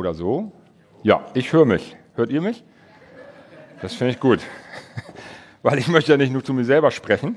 [0.00, 0.50] Oder so?
[1.02, 1.94] Ja, ich höre mich.
[2.14, 2.64] Hört ihr mich?
[3.82, 4.40] Das finde ich gut.
[5.62, 7.36] Weil ich möchte ja nicht nur zu mir selber sprechen,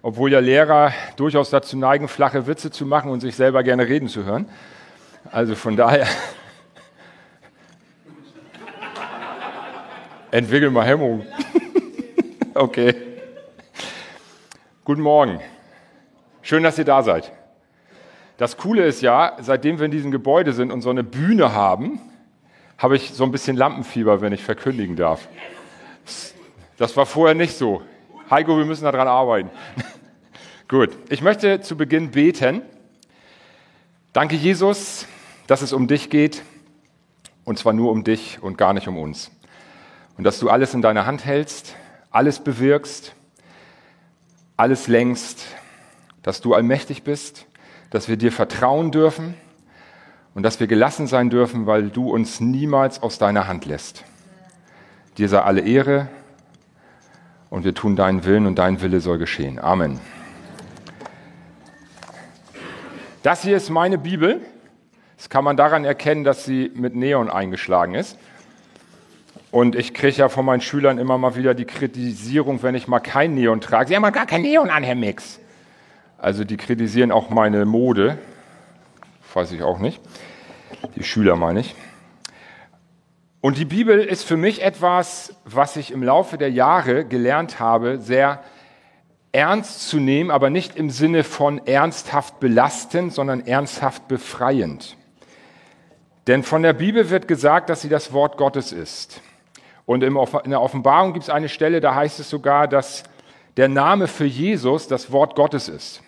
[0.00, 4.08] obwohl ja Lehrer durchaus dazu neigen, flache Witze zu machen und sich selber gerne reden
[4.08, 4.48] zu hören.
[5.30, 6.06] Also von daher
[10.30, 11.26] entwickel mal Hemmung.
[12.54, 12.94] okay.
[14.82, 15.40] Guten Morgen.
[16.40, 17.30] Schön, dass ihr da seid.
[18.38, 22.00] Das Coole ist ja, seitdem wir in diesem Gebäude sind und so eine Bühne haben,
[22.78, 25.28] habe ich so ein bisschen Lampenfieber, wenn ich verkündigen darf.
[26.76, 27.82] Das war vorher nicht so.
[28.30, 29.50] Heiko, wir müssen daran arbeiten.
[30.68, 32.62] Gut, ich möchte zu Beginn beten.
[34.12, 35.06] Danke, Jesus,
[35.48, 36.44] dass es um dich geht.
[37.42, 39.32] Und zwar nur um dich und gar nicht um uns.
[40.16, 41.74] Und dass du alles in deiner Hand hältst,
[42.12, 43.16] alles bewirkst,
[44.56, 45.44] alles längst,
[46.22, 47.47] dass du allmächtig bist,
[47.90, 49.34] dass wir dir vertrauen dürfen
[50.34, 54.04] und dass wir gelassen sein dürfen, weil du uns niemals aus deiner Hand lässt.
[55.16, 56.08] Dir sei alle Ehre
[57.50, 59.58] und wir tun deinen Willen und dein Wille soll geschehen.
[59.58, 59.98] Amen.
[63.22, 64.40] Das hier ist meine Bibel.
[65.16, 68.16] Das kann man daran erkennen, dass sie mit Neon eingeschlagen ist.
[69.50, 73.00] Und ich kriege ja von meinen Schülern immer mal wieder die Kritisierung, wenn ich mal
[73.00, 73.88] kein Neon trage.
[73.88, 75.40] Sie haben mal gar kein Neon an, Herr Mix.
[76.18, 78.18] Also die kritisieren auch meine Mode.
[79.32, 80.00] Weiß ich auch nicht.
[80.96, 81.76] Die Schüler meine ich.
[83.40, 87.98] Und die Bibel ist für mich etwas, was ich im Laufe der Jahre gelernt habe,
[87.98, 88.42] sehr
[89.30, 94.96] ernst zu nehmen, aber nicht im Sinne von ernsthaft belastend, sondern ernsthaft befreiend.
[96.26, 99.20] Denn von der Bibel wird gesagt, dass sie das Wort Gottes ist.
[99.86, 103.04] Und in der Offenbarung gibt es eine Stelle, da heißt es sogar, dass
[103.56, 106.02] der Name für Jesus das Wort Gottes ist.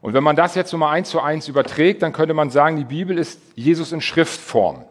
[0.00, 2.76] Und wenn man das jetzt so mal eins zu eins überträgt, dann könnte man sagen,
[2.76, 4.84] die Bibel ist Jesus in Schriftform.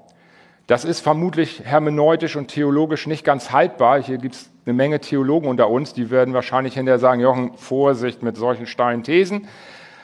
[0.68, 4.02] Das ist vermutlich hermeneutisch und theologisch nicht ganz haltbar.
[4.02, 8.24] Hier gibt es eine Menge Theologen unter uns, die werden wahrscheinlich hinterher sagen, Jochen, Vorsicht
[8.24, 9.48] mit solchen steilen Thesen.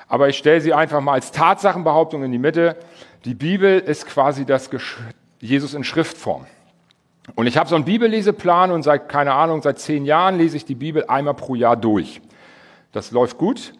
[0.07, 2.75] Aber ich stelle sie einfach mal als Tatsachenbehauptung in die Mitte.
[3.25, 4.99] Die Bibel ist quasi das Gesch
[5.39, 6.45] Jesus in Schriftform.
[7.35, 10.65] Und ich habe so einen Bibelleseplan und seit, keine Ahnung, seit zehn Jahren lese ich
[10.65, 12.21] die Bibel einmal pro Jahr durch.
[12.91, 13.73] Das läuft gut.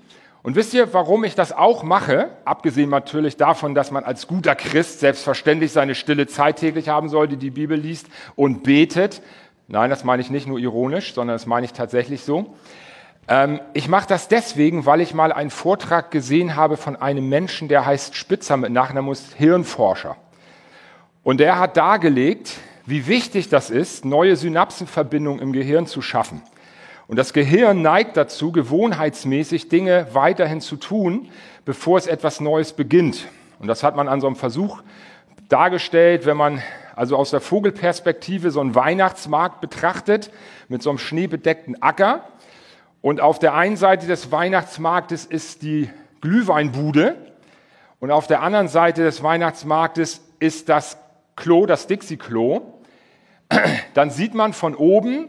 [0.44, 2.29] Und wisst ihr, warum ich das auch mache?
[2.46, 7.28] Abgesehen natürlich davon, dass man als guter Christ selbstverständlich seine stille Zeit täglich haben soll,
[7.28, 9.22] die die Bibel liest und betet.
[9.68, 12.56] Nein, das meine ich nicht nur ironisch, sondern das meine ich tatsächlich so.
[13.28, 17.68] Ähm, ich mache das deswegen, weil ich mal einen Vortrag gesehen habe von einem Menschen,
[17.68, 20.18] der heißt Spitzer mit Nachnamen Hirnforscher.
[21.23, 26.41] Und der hat dargelegt, wie wichtig das ist, neue Synapsenverbindungen im Gehirn zu schaffen.
[27.11, 31.27] Und das Gehirn neigt dazu, gewohnheitsmäßig Dinge weiterhin zu tun,
[31.66, 33.27] bevor es etwas Neues beginnt.
[33.59, 34.81] Und das hat man an so einem Versuch
[35.49, 36.63] dargestellt, wenn man
[36.95, 40.31] also aus der Vogelperspektive so einen Weihnachtsmarkt betrachtet,
[40.69, 42.23] mit so einem schneebedeckten Acker.
[43.01, 45.89] Und auf der einen Seite des Weihnachtsmarktes ist die
[46.22, 47.17] Glühweinbude
[47.99, 50.95] und auf der anderen Seite des Weihnachtsmarktes ist das
[51.35, 52.61] Klo, das Dixie-Klo.
[53.95, 55.28] Dann sieht man von oben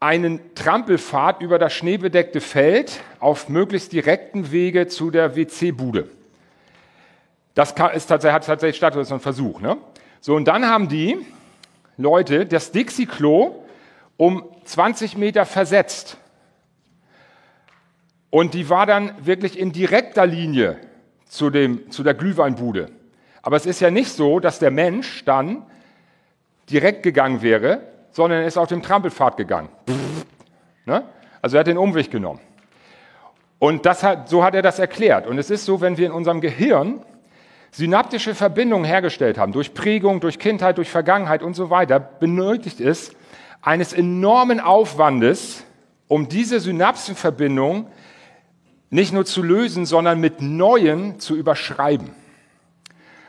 [0.00, 6.08] einen Trampelpfad über das schneebedeckte Feld auf möglichst direkten Wege zu der WC-Bude.
[7.54, 9.60] Das ist tatsächlich, hat tatsächlich statt, das ist ein Versuch.
[9.60, 9.78] Ne?
[10.20, 11.16] So, und dann haben die
[11.96, 13.64] Leute das Dixie-Klo
[14.18, 16.18] um 20 Meter versetzt.
[18.28, 20.78] Und die war dann wirklich in direkter Linie
[21.26, 22.90] zu, dem, zu der Glühweinbude.
[23.40, 25.64] Aber es ist ja nicht so, dass der Mensch dann
[26.68, 27.80] direkt gegangen wäre,
[28.16, 29.68] sondern er ist auf dem Trampelpfad gegangen.
[30.86, 31.04] Ne?
[31.42, 32.40] Also er hat den Umweg genommen.
[33.58, 35.26] Und hat, so hat er das erklärt.
[35.26, 37.02] Und es ist so, wenn wir in unserem Gehirn
[37.72, 43.12] synaptische Verbindungen hergestellt haben, durch Prägung, durch Kindheit, durch Vergangenheit und so weiter, benötigt es
[43.60, 45.64] eines enormen Aufwandes,
[46.08, 47.86] um diese Synapsenverbindung
[48.88, 52.14] nicht nur zu lösen, sondern mit neuen zu überschreiben.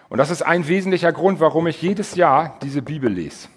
[0.07, 3.50] Und das ist ein wesentlicher Grund, warum ich jedes Jahr diese Bibel lese.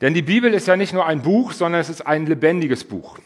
[0.00, 3.18] Denn die Bibel ist ja nicht nur ein Buch, sondern es ist ein lebendiges Buch.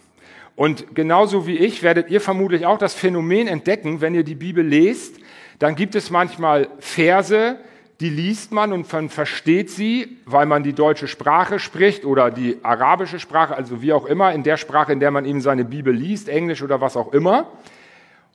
[0.57, 4.65] Und genauso wie ich werdet ihr vermutlich auch das Phänomen entdecken, wenn ihr die Bibel
[4.67, 5.17] lest,
[5.59, 7.59] dann gibt es manchmal Verse,
[8.01, 12.59] die liest man und man versteht sie, weil man die deutsche Sprache spricht oder die
[12.63, 15.95] arabische Sprache, also wie auch immer, in der Sprache, in der man eben seine Bibel
[15.95, 17.53] liest, Englisch oder was auch immer.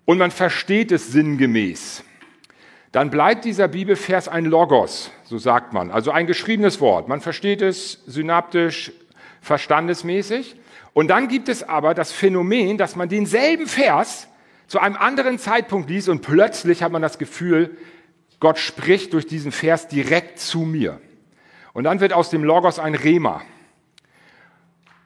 [0.05, 2.03] Und man versteht es sinngemäß
[2.95, 7.07] dann bleibt dieser Bibelvers ein Logos, so sagt man, also ein geschriebenes Wort.
[7.07, 8.91] Man versteht es synaptisch,
[9.41, 10.55] verstandesmäßig.
[10.93, 14.27] Und dann gibt es aber das Phänomen, dass man denselben Vers
[14.67, 17.77] zu einem anderen Zeitpunkt liest und plötzlich hat man das Gefühl,
[18.39, 21.01] Gott spricht durch diesen Vers direkt zu mir.
[21.73, 23.41] Und dann wird aus dem Logos ein Rema.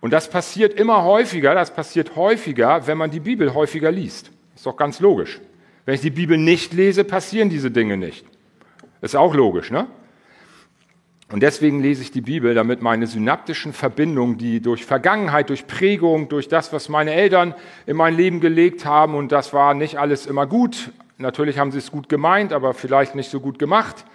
[0.01, 4.31] Und das passiert immer häufiger, das passiert häufiger, wenn man die Bibel häufiger liest.
[4.55, 5.39] Ist doch ganz logisch.
[5.85, 8.25] Wenn ich die Bibel nicht lese, passieren diese Dinge nicht.
[9.01, 9.87] Ist auch logisch, ne?
[11.31, 16.27] Und deswegen lese ich die Bibel, damit meine synaptischen Verbindungen, die durch Vergangenheit, durch Prägung,
[16.27, 17.53] durch das, was meine Eltern
[17.85, 21.77] in mein Leben gelegt haben, und das war nicht alles immer gut, natürlich haben sie
[21.77, 24.05] es gut gemeint, aber vielleicht nicht so gut gemacht,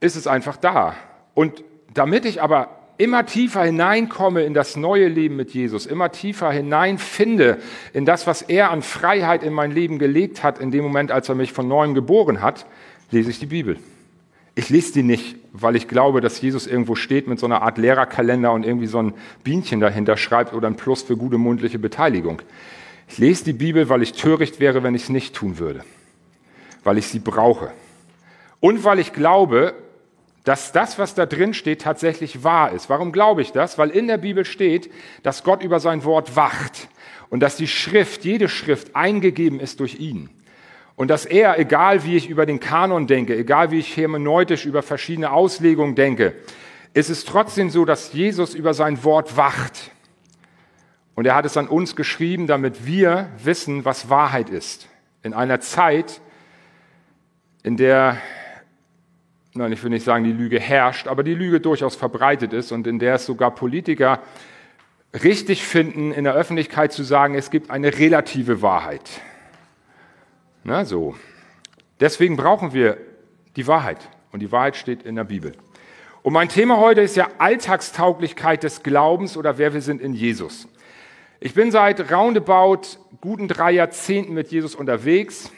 [0.00, 0.94] ist es einfach da.
[1.34, 1.62] Und
[1.92, 7.58] damit ich aber immer tiefer hineinkomme in das neue Leben mit Jesus, immer tiefer hineinfinde
[7.92, 11.28] in das, was er an Freiheit in mein Leben gelegt hat, in dem Moment, als
[11.28, 12.64] er mich von neuem geboren hat,
[13.10, 13.76] lese ich die Bibel.
[14.58, 17.76] Ich lese die nicht, weil ich glaube, dass Jesus irgendwo steht mit so einer Art
[17.76, 19.12] Lehrerkalender und irgendwie so ein
[19.44, 22.40] Bienchen dahinter schreibt oder ein Plus für gute mundliche Beteiligung.
[23.06, 25.84] Ich lese die Bibel, weil ich töricht wäre, wenn ich es nicht tun würde.
[26.84, 27.70] Weil ich sie brauche.
[28.58, 29.74] Und weil ich glaube,
[30.44, 32.88] dass das, was da drin steht, tatsächlich wahr ist.
[32.88, 33.76] Warum glaube ich das?
[33.76, 34.90] Weil in der Bibel steht,
[35.22, 36.88] dass Gott über sein Wort wacht
[37.28, 40.30] und dass die Schrift, jede Schrift eingegeben ist durch ihn.
[40.96, 44.82] Und dass er, egal wie ich über den Kanon denke, egal wie ich hermeneutisch über
[44.82, 46.34] verschiedene Auslegungen denke,
[46.94, 49.90] ist es trotzdem so, dass Jesus über sein Wort wacht.
[51.14, 54.88] Und er hat es an uns geschrieben, damit wir wissen, was Wahrheit ist.
[55.22, 56.22] In einer Zeit,
[57.62, 58.16] in der,
[59.52, 62.86] nein, ich will nicht sagen, die Lüge herrscht, aber die Lüge durchaus verbreitet ist und
[62.86, 64.20] in der es sogar Politiker
[65.22, 69.02] richtig finden, in der Öffentlichkeit zu sagen, es gibt eine relative Wahrheit.
[70.68, 71.14] Na, so.
[72.00, 72.98] Deswegen brauchen wir
[73.54, 74.08] die Wahrheit.
[74.32, 75.52] Und die Wahrheit steht in der Bibel.
[76.24, 80.66] Und mein Thema heute ist ja Alltagstauglichkeit des Glaubens oder wer wir sind in Jesus.
[81.38, 85.52] Ich bin seit roundabout guten drei Jahrzehnten mit Jesus unterwegs.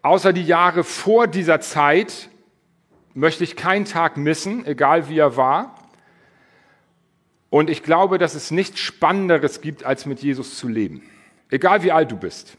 [0.00, 2.30] Außer die Jahre vor dieser Zeit
[3.12, 5.74] möchte ich keinen Tag missen, egal wie er war.
[7.50, 11.02] Und ich glaube, dass es nichts Spannenderes gibt, als mit Jesus zu leben.
[11.50, 12.56] Egal wie alt du bist.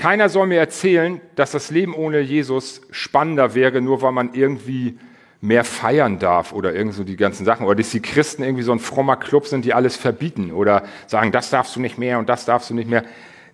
[0.00, 4.98] Keiner soll mir erzählen, dass das Leben ohne Jesus spannender wäre, nur weil man irgendwie
[5.42, 7.66] mehr feiern darf oder irgend so die ganzen Sachen.
[7.66, 11.32] Oder dass die Christen irgendwie so ein frommer Club sind, die alles verbieten oder sagen,
[11.32, 13.04] das darfst du nicht mehr und das darfst du nicht mehr.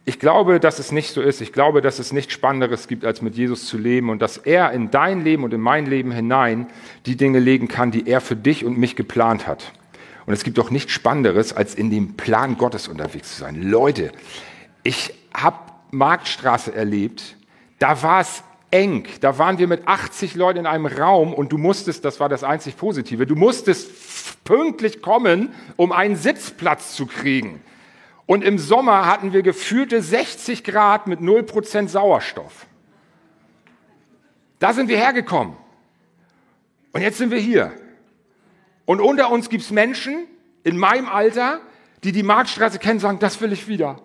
[0.05, 1.41] Ich glaube, dass es nicht so ist.
[1.41, 4.71] Ich glaube, dass es nichts Spannenderes gibt, als mit Jesus zu leben und dass er
[4.71, 6.69] in dein Leben und in mein Leben hinein
[7.07, 9.73] die Dinge legen kann, die er für dich und mich geplant hat.
[10.27, 13.61] Und es gibt doch nichts Spannenderes, als in dem Plan Gottes unterwegs zu sein.
[13.61, 14.13] Leute,
[14.85, 15.57] ich habe
[15.91, 17.37] Marktstraße erlebt.
[17.79, 19.07] Da war es eng.
[19.21, 22.45] Da waren wir mit 80 Leuten in einem Raum und du musstest, das war das
[22.45, 27.63] einzig Positive, du musstest pünktlich kommen, um einen Sitzplatz zu kriegen.
[28.27, 32.67] Und im Sommer hatten wir gefühlte 60 Grad mit 0% Sauerstoff.
[34.59, 35.57] Da sind wir hergekommen.
[36.93, 37.73] Und jetzt sind wir hier.
[38.85, 40.27] Und unter uns gibt es Menschen
[40.65, 41.61] in meinem Alter,
[42.03, 44.01] die die Marktstraße kennen, sagen, das will ich wieder.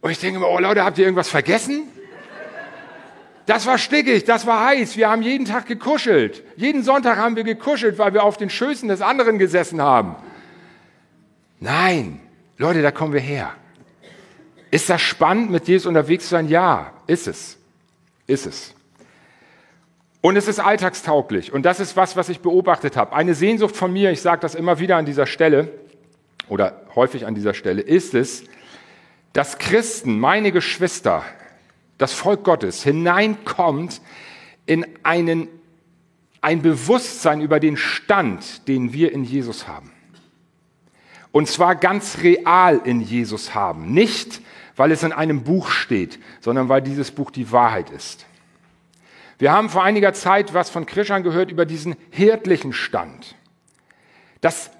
[0.00, 1.88] Und ich denke mir, oh Leute, habt ihr irgendwas vergessen?
[3.46, 4.96] Das war stickig, das war heiß.
[4.96, 6.44] Wir haben jeden Tag gekuschelt.
[6.56, 10.14] Jeden Sonntag haben wir gekuschelt, weil wir auf den Schößen des anderen gesessen haben.
[11.58, 12.20] Nein,
[12.58, 13.52] Leute, da kommen wir her.
[14.70, 16.48] Ist das spannend, mit Jesus unterwegs zu sein?
[16.48, 17.58] Ja, ist es.
[18.26, 18.74] Ist es.
[20.20, 21.52] Und es ist alltagstauglich.
[21.52, 23.14] Und das ist was, was ich beobachtet habe.
[23.14, 25.72] Eine Sehnsucht von mir, ich sage das immer wieder an dieser Stelle
[26.48, 28.44] oder häufig an dieser Stelle, ist es,
[29.32, 31.24] dass Christen, meine Geschwister,
[31.98, 34.00] das Volk Gottes hineinkommt
[34.66, 35.48] in einen,
[36.40, 39.92] ein Bewusstsein über den Stand, den wir in Jesus haben.
[41.32, 43.92] Und zwar ganz real in Jesus haben.
[43.92, 44.40] Nicht,
[44.76, 48.26] weil es in einem Buch steht, sondern weil dieses Buch die Wahrheit ist.
[49.38, 53.36] Wir haben vor einiger Zeit was von Krischan gehört über diesen hirtlichen Stand.
[54.40, 54.70] Das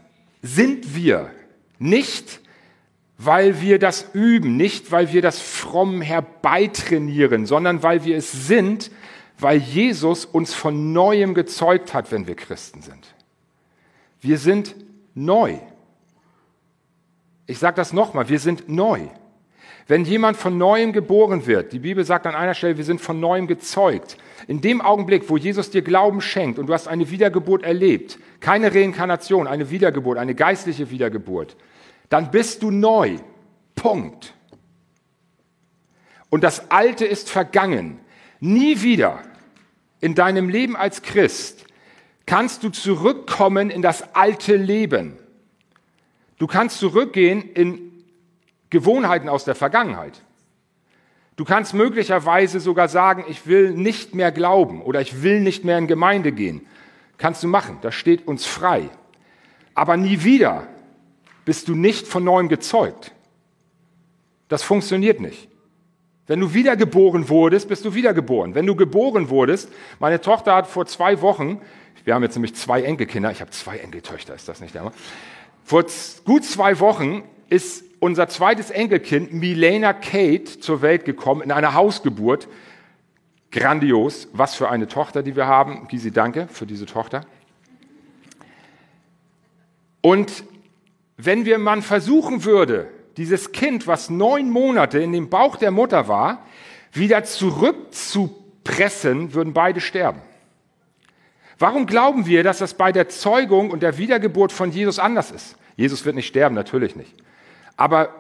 [0.43, 1.31] sind wir
[1.79, 2.41] nicht,
[3.23, 8.91] weil wir das üben, nicht weil wir das fromm herbeitrainieren, sondern weil wir es sind,
[9.39, 13.15] weil Jesus uns von neuem gezeugt hat, wenn wir Christen sind.
[14.23, 14.75] Wir sind
[15.15, 15.59] neu.
[17.47, 19.01] Ich sage das nochmal, wir sind neu.
[19.87, 23.21] Wenn jemand von neuem geboren wird, die Bibel sagt an einer Stelle, wir sind von
[23.21, 24.17] neuem gezeugt.
[24.47, 28.75] In dem Augenblick, wo Jesus dir Glauben schenkt und du hast eine Wiedergeburt erlebt, keine
[28.75, 31.57] Reinkarnation, eine Wiedergeburt, eine geistliche Wiedergeburt,
[32.11, 33.17] dann bist du neu.
[33.75, 34.35] Punkt.
[36.29, 37.99] Und das Alte ist vergangen.
[38.41, 39.23] Nie wieder
[40.01, 41.65] in deinem Leben als Christ
[42.31, 45.19] kannst du zurückkommen in das alte Leben.
[46.39, 48.05] Du kannst zurückgehen in
[48.71, 50.23] Gewohnheiten aus der Vergangenheit.
[51.35, 55.77] Du kannst möglicherweise sogar sagen, ich will nicht mehr glauben oder ich will nicht mehr
[55.77, 56.67] in Gemeinde gehen.
[57.19, 58.89] Kannst du machen, das steht uns frei.
[59.75, 60.69] Aber nie wieder
[61.45, 63.13] bist du nicht von neuem gezeugt.
[64.49, 65.49] Das funktioniert nicht.
[66.27, 68.55] Wenn du wiedergeboren wurdest, bist du wiedergeboren.
[68.55, 69.69] Wenn du geboren wurdest,
[69.99, 71.61] meine Tochter hat vor zwei Wochen,
[72.05, 74.93] wir haben jetzt nämlich zwei Enkelkinder, ich habe zwei Enkeltöchter, ist das nicht der
[75.65, 75.85] Vor
[76.25, 82.49] gut zwei Wochen ist unser zweites Enkelkind, Milena Kate, zur Welt gekommen in einer Hausgeburt.
[83.51, 84.29] Grandios.
[84.33, 85.89] Was für eine Tochter, die wir haben.
[85.89, 87.27] Gisi, danke für diese Tochter.
[90.01, 90.45] Und
[91.25, 96.09] wenn wir man versuchen würde, dieses Kind, was neun Monate in dem Bauch der Mutter
[96.09, 96.47] war,
[96.93, 100.21] wieder zurückzupressen, würden beide sterben.
[101.59, 105.57] Warum glauben wir, dass das bei der Zeugung und der Wiedergeburt von Jesus anders ist?
[105.77, 107.15] Jesus wird nicht sterben, natürlich nicht.
[107.77, 108.15] Aber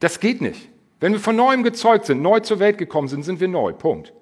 [0.00, 0.68] das geht nicht.
[0.98, 3.72] Wenn wir von neuem gezeugt sind, neu zur Welt gekommen sind, sind wir neu.
[3.72, 4.12] Punkt.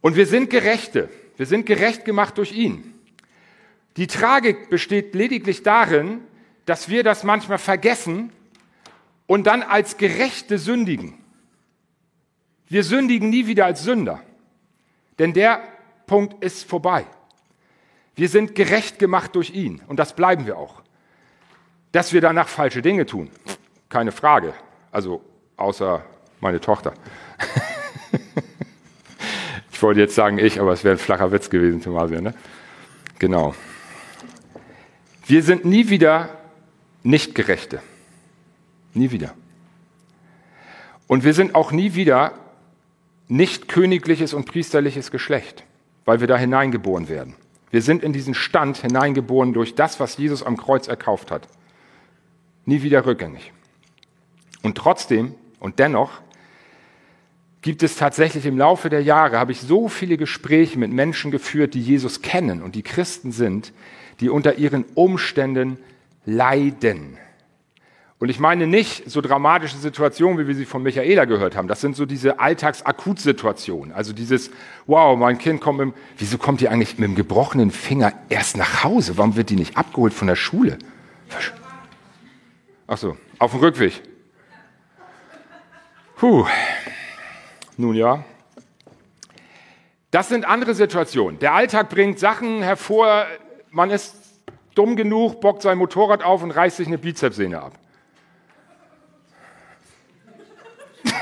[0.00, 1.08] Und wir sind Gerechte.
[1.36, 2.94] Wir sind gerecht gemacht durch ihn.
[3.96, 6.20] Die Tragik besteht lediglich darin,
[6.66, 8.32] dass wir das manchmal vergessen
[9.26, 11.14] und dann als Gerechte sündigen.
[12.68, 14.20] Wir sündigen nie wieder als Sünder,
[15.18, 15.62] denn der
[16.06, 17.06] Punkt ist vorbei.
[18.16, 20.82] Wir sind gerecht gemacht durch ihn und das bleiben wir auch.
[21.92, 23.30] Dass wir danach falsche Dinge tun,
[23.88, 24.52] keine Frage.
[24.90, 25.22] Also
[25.56, 26.04] außer
[26.40, 26.94] meine Tochter.
[29.70, 32.20] ich wollte jetzt sagen ich, aber es wäre ein flacher Witz gewesen, Thomasia.
[32.20, 32.34] Ne?
[33.18, 33.54] Genau.
[35.26, 36.30] Wir sind nie wieder
[37.06, 37.80] Nichtgerechte.
[38.92, 39.34] Nie wieder.
[41.06, 42.32] Und wir sind auch nie wieder
[43.28, 45.64] nicht königliches und priesterliches Geschlecht,
[46.04, 47.34] weil wir da hineingeboren werden.
[47.70, 51.46] Wir sind in diesen Stand hineingeboren durch das, was Jesus am Kreuz erkauft hat.
[52.64, 53.52] Nie wieder rückgängig.
[54.62, 56.10] Und trotzdem und dennoch
[57.62, 61.74] gibt es tatsächlich im Laufe der Jahre, habe ich so viele Gespräche mit Menschen geführt,
[61.74, 63.72] die Jesus kennen und die Christen sind,
[64.18, 65.78] die unter ihren Umständen
[66.26, 67.16] leiden.
[68.18, 71.68] Und ich meine nicht so dramatische Situationen, wie wir sie von Michaela gehört haben.
[71.68, 73.92] Das sind so diese Alltagsakutsituationen.
[73.92, 74.50] Also dieses,
[74.86, 78.84] wow, mein Kind kommt mit, wieso kommt die eigentlich mit dem gebrochenen Finger erst nach
[78.84, 79.18] Hause?
[79.18, 80.78] Warum wird die nicht abgeholt von der Schule?
[82.86, 84.02] Ach so, auf dem Rückweg.
[86.16, 86.46] Puh.
[87.76, 88.24] Nun ja.
[90.10, 91.38] Das sind andere Situationen.
[91.40, 93.26] Der Alltag bringt Sachen hervor,
[93.70, 94.16] man ist
[94.76, 97.78] dumm genug, bockt sein Motorrad auf und reißt sich eine Bizepssehne ab.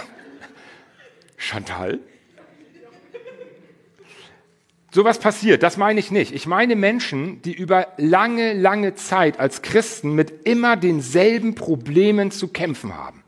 [1.37, 2.01] Chantal?
[4.91, 6.33] Sowas passiert, das meine ich nicht.
[6.33, 12.47] Ich meine Menschen, die über lange, lange Zeit als Christen mit immer denselben Problemen zu
[12.47, 13.25] kämpfen haben.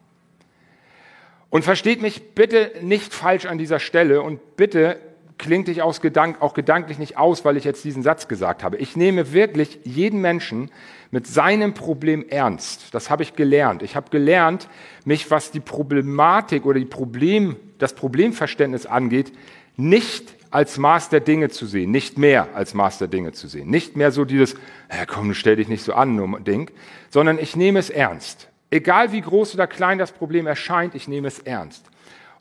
[1.51, 5.01] Und versteht mich bitte nicht falsch an dieser Stelle und bitte
[5.39, 8.77] klingt dich aus Gedank, auch gedanklich nicht aus, weil ich jetzt diesen Satz gesagt habe.
[8.79, 10.71] Ich nehme wirklich jeden Menschen
[11.11, 12.95] mit seinem Problem ernst.
[12.95, 13.83] Das habe ich gelernt.
[13.83, 14.69] Ich habe gelernt,
[15.05, 19.33] mich, was die Problematik oder die Problem, das Problemverständnis angeht,
[19.77, 23.69] nicht als Maß der Dinge zu sehen, nicht mehr als Maß der Dinge zu sehen.
[23.69, 24.55] Nicht mehr so dieses,
[24.91, 26.71] ja, komm, stell dich nicht so an, Ding,
[27.11, 28.49] sondern ich nehme es ernst.
[28.71, 31.85] Egal wie groß oder klein das Problem erscheint, ich nehme es ernst.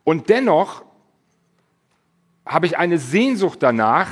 [0.03, 0.83] Und dennoch
[2.45, 4.09] habe ich eine Sehnsucht danach,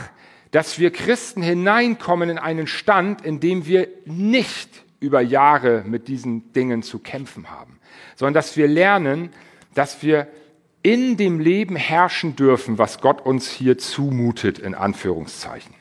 [0.51, 6.53] dass wir Christen hineinkommen in einen Stand, in dem wir nicht über Jahre mit diesen
[6.53, 7.79] Dingen zu kämpfen haben,
[8.15, 9.29] sondern dass wir lernen,
[9.73, 10.27] dass wir
[10.83, 15.73] in dem Leben herrschen dürfen, was Gott uns hier zumutet, in Anführungszeichen.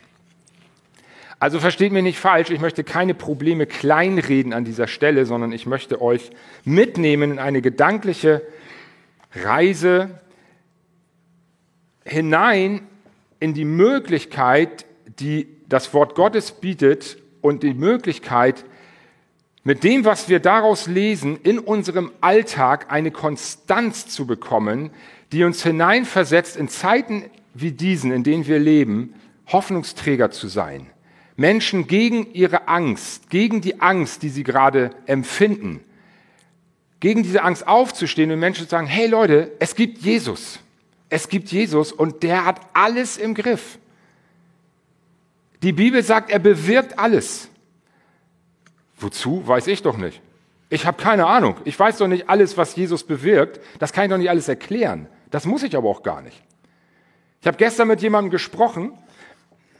[1.39, 5.67] Also versteht mir nicht falsch, ich möchte keine Probleme kleinreden an dieser Stelle, sondern ich
[5.67, 6.31] möchte euch
[6.65, 8.43] mitnehmen in eine gedankliche
[9.35, 10.21] Reise
[12.05, 12.87] hinein
[13.41, 14.87] in die Möglichkeit,
[15.19, 18.65] die das Wort Gottes bietet und die Möglichkeit,
[19.65, 24.91] mit dem, was wir daraus lesen, in unserem Alltag eine Konstanz zu bekommen,
[25.31, 29.15] die uns hineinversetzt in Zeiten wie diesen, in denen wir leben,
[29.47, 30.89] Hoffnungsträger zu sein.
[31.37, 35.81] Menschen gegen ihre Angst, gegen die Angst, die sie gerade empfinden,
[37.01, 40.61] gegen diese Angst aufzustehen und Menschen zu sagen, hey Leute, es gibt Jesus.
[41.12, 43.78] Es gibt Jesus und der hat alles im Griff.
[45.62, 47.50] Die Bibel sagt, er bewirkt alles.
[48.97, 50.23] Wozu, weiß ich doch nicht.
[50.71, 51.57] Ich habe keine Ahnung.
[51.64, 53.61] Ich weiß doch nicht alles, was Jesus bewirkt.
[53.78, 55.07] Das kann ich doch nicht alles erklären.
[55.31, 56.42] Das muss ich aber auch gar nicht.
[57.42, 58.92] Ich habe gestern mit jemandem gesprochen,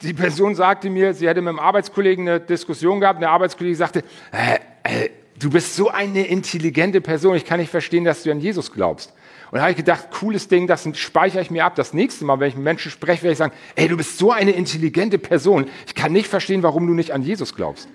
[0.03, 3.17] die Person sagte mir, sie hätte mit einem Arbeitskollegen eine Diskussion gehabt.
[3.17, 5.09] Und der Arbeitskollege sagte, äh, äh,
[5.39, 9.15] du bist so eine intelligente Person, ich kann nicht verstehen, dass du an Jesus glaubst.
[9.53, 11.77] Und da habe ich gedacht, cooles Ding, das speichere ich mir ab.
[11.77, 14.33] Das nächste Mal, wenn ich mit Menschen spreche, werde ich sagen, ey, du bist so
[14.33, 15.69] eine intelligente Person.
[15.87, 17.87] Ich kann nicht verstehen, warum du nicht an Jesus glaubst.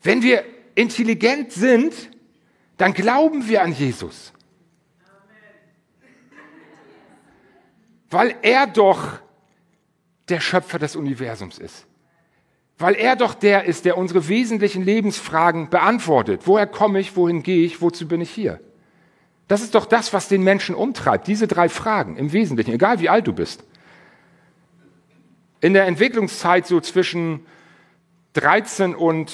[0.00, 0.44] Wenn wir
[0.76, 1.92] intelligent sind,
[2.76, 4.32] dann glauben wir an Jesus.
[8.10, 9.18] Weil er doch
[10.28, 11.84] der Schöpfer des Universums ist.
[12.82, 16.42] Weil er doch der ist, der unsere wesentlichen Lebensfragen beantwortet.
[16.46, 18.58] Woher komme ich, wohin gehe ich, wozu bin ich hier?
[19.46, 21.28] Das ist doch das, was den Menschen umtreibt.
[21.28, 23.62] Diese drei Fragen im Wesentlichen, egal wie alt du bist.
[25.60, 27.46] In der Entwicklungszeit so zwischen
[28.32, 29.32] 13 und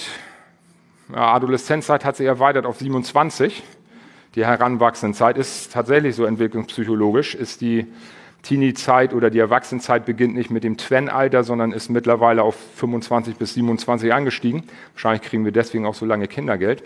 [1.11, 3.63] ja, Adoleszenzzeit hat sich erweitert auf 27.
[4.35, 7.87] Die Heranwachsendenzeit ist tatsächlich so entwicklungspsychologisch, ist die
[8.43, 13.55] Teenie-Zeit oder die Erwachsenenzeit beginnt nicht mit dem Twen-Alter, sondern ist mittlerweile auf 25 bis
[13.55, 14.65] 27 angestiegen.
[14.95, 16.83] Wahrscheinlich kriegen wir deswegen auch so lange Kindergeld.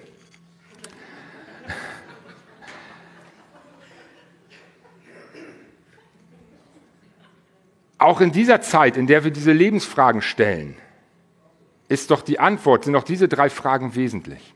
[7.99, 10.75] Auch in dieser Zeit, in der wir diese Lebensfragen stellen,
[11.89, 14.55] ist doch die Antwort, sind doch diese drei Fragen wesentlich.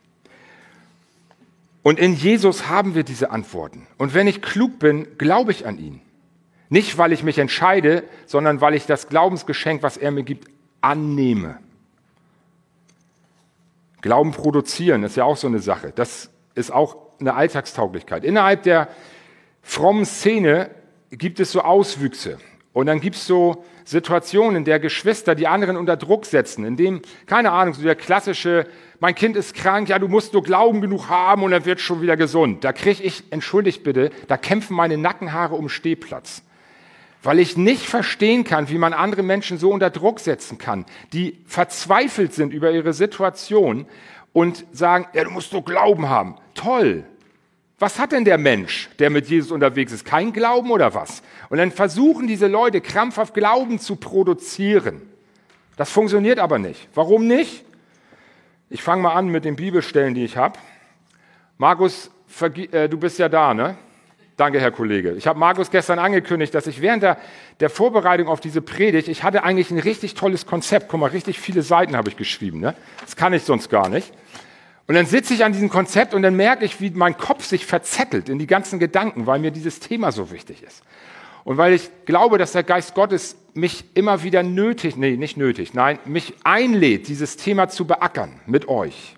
[1.84, 3.86] Und in Jesus haben wir diese Antworten.
[3.98, 6.00] Und wenn ich klug bin, glaube ich an ihn.
[6.68, 10.48] Nicht, weil ich mich entscheide, sondern weil ich das Glaubensgeschenk, was er mir gibt,
[10.80, 11.58] annehme.
[14.00, 15.92] Glauben produzieren ist ja auch so eine Sache.
[15.94, 18.24] Das ist auch eine Alltagstauglichkeit.
[18.24, 18.88] Innerhalb der
[19.62, 20.70] frommen Szene
[21.10, 22.38] gibt es so Auswüchse.
[22.72, 26.76] Und dann gibt es so Situationen, in der Geschwister die anderen unter Druck setzen, in
[26.76, 28.66] dem, keine Ahnung, so der klassische,
[29.00, 32.02] mein Kind ist krank, ja, du musst nur Glauben genug haben und dann wird schon
[32.02, 32.64] wieder gesund.
[32.64, 36.42] Da kriege ich, entschuldigt bitte, da kämpfen meine Nackenhaare um Stehplatz
[37.26, 41.40] weil ich nicht verstehen kann, wie man andere Menschen so unter Druck setzen kann, die
[41.44, 43.86] verzweifelt sind über ihre Situation
[44.32, 46.36] und sagen, ja, du musst doch Glauben haben.
[46.54, 47.04] Toll.
[47.80, 50.04] Was hat denn der Mensch, der mit Jesus unterwegs ist?
[50.04, 51.24] Kein Glauben oder was?
[51.48, 55.02] Und dann versuchen diese Leute krampfhaft Glauben zu produzieren.
[55.76, 56.88] Das funktioniert aber nicht.
[56.94, 57.64] Warum nicht?
[58.70, 60.60] Ich fange mal an mit den Bibelstellen, die ich habe.
[61.58, 62.08] Markus,
[62.70, 63.76] äh, du bist ja da, ne?
[64.36, 65.12] Danke, Herr Kollege.
[65.12, 67.16] Ich habe Markus gestern angekündigt, dass ich während der,
[67.60, 70.88] der, Vorbereitung auf diese Predigt, ich hatte eigentlich ein richtig tolles Konzept.
[70.88, 72.60] Guck mal, richtig viele Seiten habe ich geschrieben.
[72.60, 72.74] Ne?
[73.00, 74.12] Das kann ich sonst gar nicht.
[74.86, 77.64] Und dann sitze ich an diesem Konzept und dann merke ich, wie mein Kopf sich
[77.64, 80.82] verzettelt in die ganzen Gedanken, weil mir dieses Thema so wichtig ist.
[81.44, 85.74] Und weil ich glaube, dass der Geist Gottes mich immer wieder nötig, nee, nicht nötig,
[85.74, 89.15] nein, mich einlädt, dieses Thema zu beackern mit euch.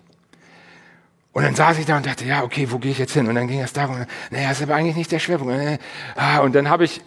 [1.31, 3.27] Und dann saß ich da und dachte, ja, okay, wo gehe ich jetzt hin?
[3.27, 5.79] Und dann ging es darum, naja, ist aber eigentlich nicht der Schwerpunkt.
[6.15, 7.01] Ah, und dann habe ich,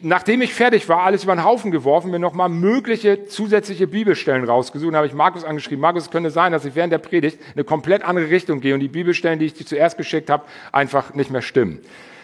[0.00, 4.90] nachdem ich fertig war, alles über den Haufen geworfen, mir nochmal mögliche zusätzliche Bibelstellen rausgesucht.
[4.90, 7.64] Und habe ich Markus angeschrieben, Markus, es könnte sein, dass ich während der Predigt eine
[7.64, 11.30] komplett andere Richtung gehe und die Bibelstellen, die ich dir zuerst geschickt habe, einfach nicht
[11.30, 11.80] mehr stimmen.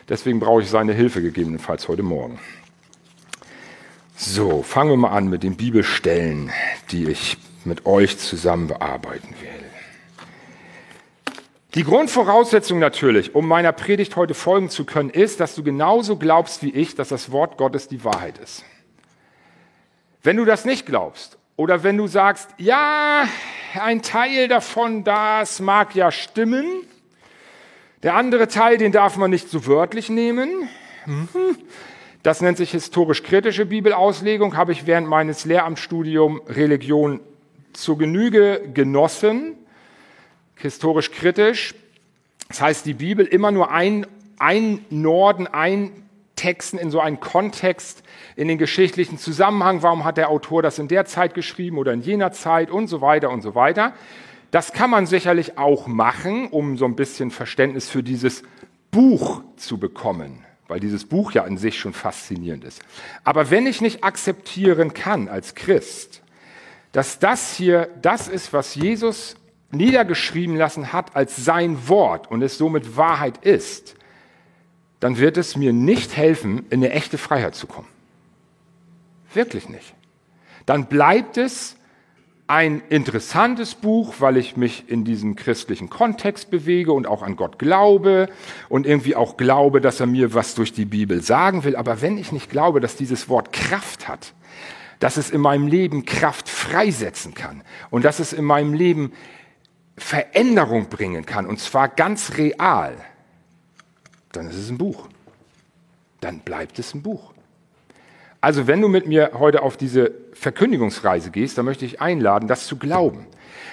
[0.09, 2.38] Deswegen brauche ich seine Hilfe gegebenenfalls heute Morgen.
[4.16, 6.50] So, fangen wir mal an mit den Bibelstellen,
[6.92, 9.63] die ich mit euch zusammen bearbeiten werde.
[11.75, 16.63] Die Grundvoraussetzung natürlich, um meiner Predigt heute folgen zu können, ist, dass du genauso glaubst
[16.63, 18.65] wie ich, dass das Wort Gottes die Wahrheit ist.
[20.23, 23.25] Wenn du das nicht glaubst oder wenn du sagst, ja,
[23.75, 26.65] ein Teil davon, das mag ja stimmen,
[28.05, 30.69] der andere Teil, den darf man nicht so wörtlich nehmen.
[31.07, 31.59] Mhm.
[32.23, 37.19] Das nennt sich historisch-kritische Bibelauslegung, habe ich während meines Lehramtsstudiums Religion
[37.73, 39.57] zur Genüge genossen
[40.57, 41.75] historisch kritisch.
[42.49, 44.07] Das heißt, die Bibel immer nur ein,
[44.38, 45.90] ein Norden, ein
[46.37, 48.03] Texten in so einen Kontext,
[48.37, 49.83] in den geschichtlichen Zusammenhang.
[49.83, 53.01] Warum hat der Autor das in der Zeit geschrieben oder in jener Zeit und so
[53.01, 53.95] weiter und so weiter.
[54.51, 58.43] Das kann man sicherlich auch machen, um so ein bisschen Verständnis für dieses
[58.90, 62.81] Buch zu bekommen, weil dieses Buch ja an sich schon faszinierend ist.
[63.25, 66.23] Aber wenn ich nicht akzeptieren kann als Christ,
[66.93, 69.35] dass das hier das ist, was Jesus
[69.75, 73.97] niedergeschrieben lassen hat als sein Wort und es somit Wahrheit ist,
[75.01, 77.89] dann wird es mir nicht helfen, in eine echte Freiheit zu kommen.
[79.35, 79.95] Wirklich nicht.
[80.67, 81.77] Dann bleibt es
[82.47, 87.59] ein interessantes Buch, weil ich mich in diesem christlichen Kontext bewege und auch an Gott
[87.59, 88.29] glaube
[88.69, 91.75] und irgendwie auch glaube, dass er mir was durch die Bibel sagen will.
[91.75, 94.35] Aber wenn ich nicht glaube, dass dieses Wort Kraft hat,
[95.01, 99.13] dass es in meinem Leben Kraft freisetzen kann und dass es in meinem Leben
[99.96, 102.96] Veränderung bringen kann, und zwar ganz real,
[104.33, 105.09] dann ist es ein Buch.
[106.20, 107.33] Dann bleibt es ein Buch.
[108.40, 112.66] Also wenn du mit mir heute auf diese Verkündigungsreise gehst, dann möchte ich einladen, das
[112.66, 113.26] zu glauben.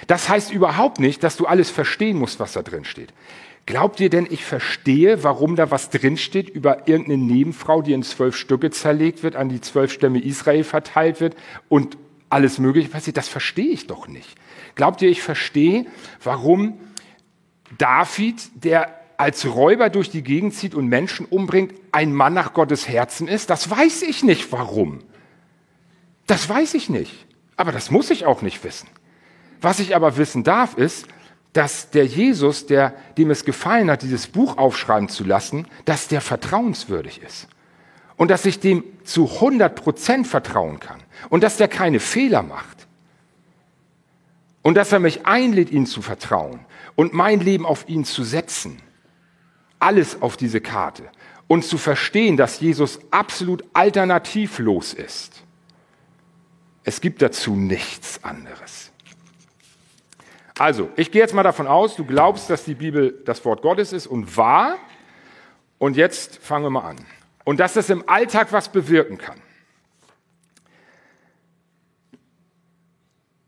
[0.06, 3.12] Das heißt überhaupt nicht, dass du alles verstehen musst, was da drin steht.
[3.66, 8.36] Glaubt ihr denn, ich verstehe, warum da was drinsteht über irgendeine Nebenfrau, die in zwölf
[8.36, 11.36] Stücke zerlegt wird, an die zwölf Stämme Israel verteilt wird
[11.68, 11.96] und
[12.28, 13.16] alles Mögliche passiert?
[13.16, 14.34] Das verstehe ich doch nicht.
[14.74, 15.86] Glaubt ihr, ich verstehe,
[16.22, 16.78] warum
[17.78, 22.88] David, der als Räuber durch die Gegend zieht und Menschen umbringt, ein Mann nach Gottes
[22.88, 23.50] Herzen ist?
[23.50, 25.00] Das weiß ich nicht, warum.
[26.26, 27.26] Das weiß ich nicht.
[27.56, 28.88] Aber das muss ich auch nicht wissen.
[29.60, 31.06] Was ich aber wissen darf, ist,
[31.52, 36.20] dass der Jesus, der, dem es gefallen hat, dieses Buch aufschreiben zu lassen, dass der
[36.20, 37.46] vertrauenswürdig ist.
[38.16, 41.00] Und dass ich dem zu 100 Prozent vertrauen kann.
[41.28, 42.81] Und dass der keine Fehler macht.
[44.62, 46.60] Und dass er mich einlädt, ihm zu vertrauen
[46.94, 48.80] und mein Leben auf ihn zu setzen.
[49.78, 51.10] Alles auf diese Karte.
[51.48, 55.42] Und zu verstehen, dass Jesus absolut alternativlos ist.
[56.84, 58.92] Es gibt dazu nichts anderes.
[60.58, 63.92] Also, ich gehe jetzt mal davon aus, du glaubst, dass die Bibel das Wort Gottes
[63.92, 64.76] ist und wahr.
[65.78, 66.96] Und jetzt fangen wir mal an.
[67.44, 69.40] Und dass das im Alltag was bewirken kann.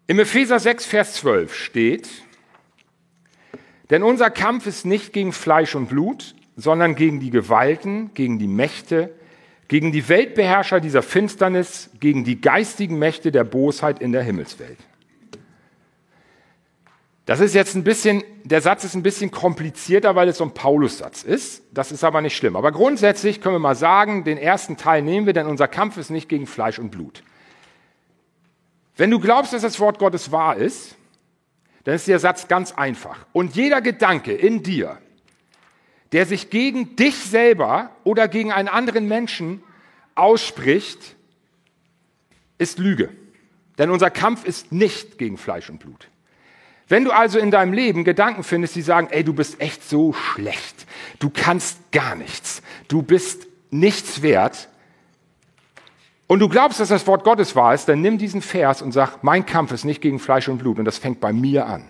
[0.07, 2.09] Im Epheser 6, Vers 12 steht,
[3.89, 8.47] denn unser Kampf ist nicht gegen Fleisch und Blut, sondern gegen die Gewalten, gegen die
[8.47, 9.15] Mächte,
[9.67, 14.79] gegen die Weltbeherrscher dieser Finsternis, gegen die geistigen Mächte der Bosheit in der Himmelswelt.
[17.25, 20.53] Das ist jetzt ein bisschen, der Satz ist ein bisschen komplizierter, weil es so ein
[20.53, 21.63] Paulus-Satz ist.
[21.73, 22.57] Das ist aber nicht schlimm.
[22.57, 26.11] Aber grundsätzlich können wir mal sagen, den ersten Teil nehmen wir, denn unser Kampf ist
[26.11, 27.23] nicht gegen Fleisch und Blut.
[28.97, 30.97] Wenn du glaubst, dass das Wort Gottes wahr ist,
[31.85, 33.27] dann ist der Satz ganz einfach.
[33.33, 34.99] Und jeder Gedanke in dir,
[36.13, 39.63] der sich gegen dich selber oder gegen einen anderen Menschen
[40.15, 41.17] ausspricht,
[42.59, 43.11] ist Lüge.
[43.79, 46.09] Denn unser Kampf ist nicht gegen Fleisch und Blut.
[46.87, 50.13] Wenn du also in deinem Leben Gedanken findest, die sagen, ey, du bist echt so
[50.13, 50.87] schlecht,
[51.19, 54.69] du kannst gar nichts, du bist nichts wert,
[56.27, 59.23] und du glaubst, dass das Wort Gottes wahr ist, dann nimm diesen Vers und sag,
[59.23, 61.85] mein Kampf ist nicht gegen Fleisch und Blut und das fängt bei mir an.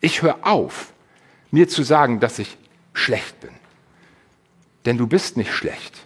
[0.00, 0.92] Ich höre auf,
[1.50, 2.56] mir zu sagen, dass ich
[2.92, 3.50] schlecht bin.
[4.86, 5.98] Denn du bist nicht schlecht.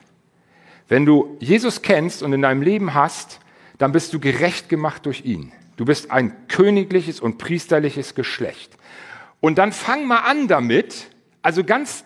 [0.89, 3.39] Wenn du Jesus kennst und in deinem Leben hast,
[3.79, 5.53] dann bist du gerecht gemacht durch ihn.
[5.77, 8.77] Du bist ein königliches und priesterliches Geschlecht.
[9.41, 11.09] Und dann fang mal an damit,
[11.41, 12.05] also ganz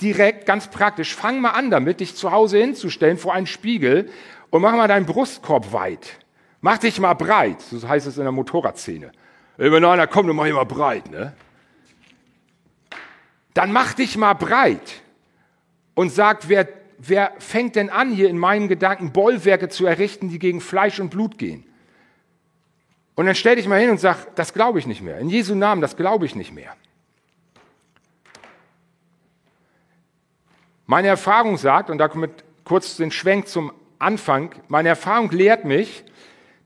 [0.00, 4.10] direkt, ganz praktisch, fang mal an damit, dich zu Hause hinzustellen vor einen Spiegel
[4.50, 6.18] und mach mal deinen Brustkorb weit.
[6.60, 9.12] Mach dich mal breit, so heißt es in der Motorradszene.
[9.56, 11.32] Wenn einer kommt, dann mach ich mal breit, ne?
[13.54, 15.02] Dann mach dich mal breit
[15.94, 20.38] und sag, wer, wer fängt denn an, hier in meinen Gedanken Bollwerke zu errichten, die
[20.38, 21.64] gegen Fleisch und Blut gehen?
[23.16, 25.18] Und dann stell dich mal hin und sag, das glaube ich nicht mehr.
[25.18, 26.74] In Jesu Namen, das glaube ich nicht mehr.
[30.90, 36.02] Meine Erfahrung sagt, und da kommt kurz den Schwenk zum Anfang, meine Erfahrung lehrt mich,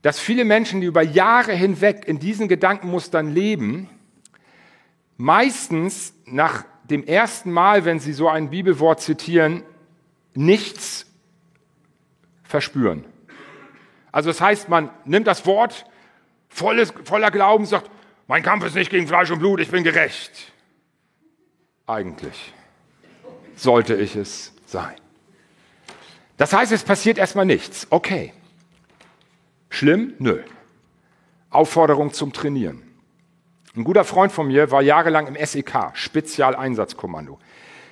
[0.01, 3.87] dass viele Menschen, die über Jahre hinweg in diesen Gedankenmustern leben,
[5.15, 9.61] meistens nach dem ersten Mal, wenn sie so ein Bibelwort zitieren,
[10.33, 11.05] nichts
[12.41, 13.05] verspüren.
[14.11, 15.85] Also das heißt, man nimmt das Wort
[16.49, 17.91] volles, voller Glauben sagt,
[18.25, 20.51] mein Kampf ist nicht gegen Fleisch und Blut, ich bin gerecht.
[21.85, 22.54] Eigentlich
[23.55, 24.95] sollte ich es sein.
[26.37, 27.87] Das heißt, es passiert erstmal nichts.
[27.89, 28.33] Okay.
[29.69, 30.13] Schlimm?
[30.19, 30.41] Nö.
[31.49, 32.81] Aufforderung zum Trainieren.
[33.75, 37.39] Ein guter Freund von mir war jahrelang im SEK, Spezialeinsatzkommando.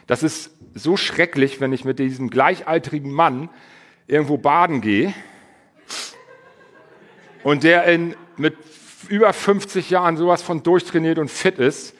[0.08, 3.49] Das ist so schrecklich, wenn ich mit diesem gleichaltrigen Mann
[4.08, 5.13] irgendwo baden gehe
[7.43, 8.58] und der in mit
[9.10, 11.95] über 50 Jahren sowas von durchtrainiert und fit ist.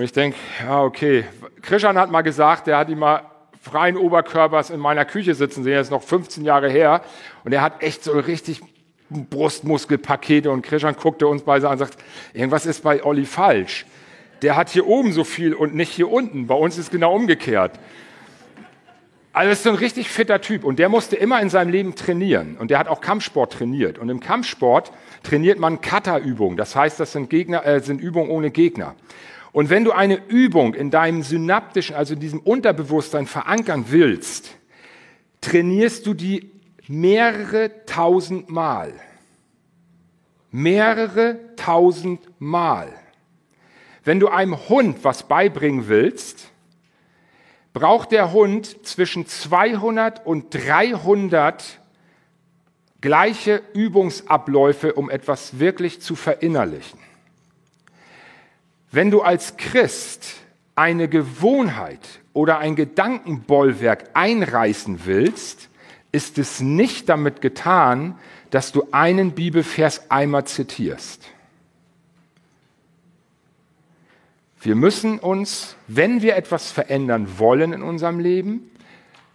[0.00, 1.26] Und ich denke, ja, okay.
[1.60, 3.20] Krishan hat mal gesagt, der hat ihn mal
[3.60, 7.02] freien Oberkörpers in meiner Küche sitzen sehen, das ist noch 15 Jahre her.
[7.44, 8.62] Und er hat echt so richtig
[9.10, 11.98] Brustmuskelpakete und Krishan guckte uns beide an und sagt,
[12.32, 13.84] irgendwas ist bei Olli falsch.
[14.40, 16.46] Der hat hier oben so viel und nicht hier unten.
[16.46, 17.78] Bei uns ist genau umgekehrt.
[19.34, 22.56] Also ist so ein richtig fitter Typ und der musste immer in seinem Leben trainieren
[22.58, 24.92] und der hat auch Kampfsport trainiert und im Kampfsport
[25.24, 26.56] trainiert man Kata-Übungen.
[26.56, 28.94] Das heißt, das sind, Gegner, äh, sind Übungen ohne Gegner.
[29.52, 34.56] Und wenn du eine Übung in deinem synaptischen, also in diesem Unterbewusstsein verankern willst,
[35.40, 36.52] trainierst du die
[36.86, 38.92] mehrere tausend Mal.
[40.50, 42.92] Mehrere tausend Mal.
[44.04, 46.50] Wenn du einem Hund was beibringen willst,
[47.72, 51.80] braucht der Hund zwischen 200 und 300
[53.00, 56.99] gleiche Übungsabläufe, um etwas wirklich zu verinnerlichen.
[58.90, 60.34] Wenn du als Christ
[60.74, 62.00] eine Gewohnheit
[62.32, 65.68] oder ein Gedankenbollwerk einreißen willst,
[66.12, 68.18] ist es nicht damit getan,
[68.50, 71.28] dass du einen Bibelvers einmal zitierst.
[74.60, 78.70] Wir müssen uns, wenn wir etwas verändern wollen in unserem Leben,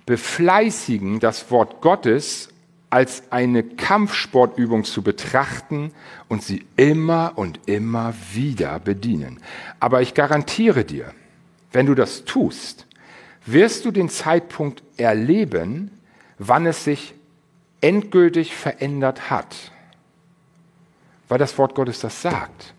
[0.06, 2.50] befleißigen, das Wort Gottes
[2.96, 5.92] als eine Kampfsportübung zu betrachten
[6.30, 9.42] und sie immer und immer wieder bedienen.
[9.82, 11.12] Aber ich garantiere dir,
[11.74, 12.88] wenn du das tust,
[13.46, 15.92] wirst du den Zeitpunkt erleben,
[16.38, 17.16] wann es sich
[17.82, 19.74] endgültig verändert hat.
[21.28, 22.74] Weil das Wort Gottes das sagt.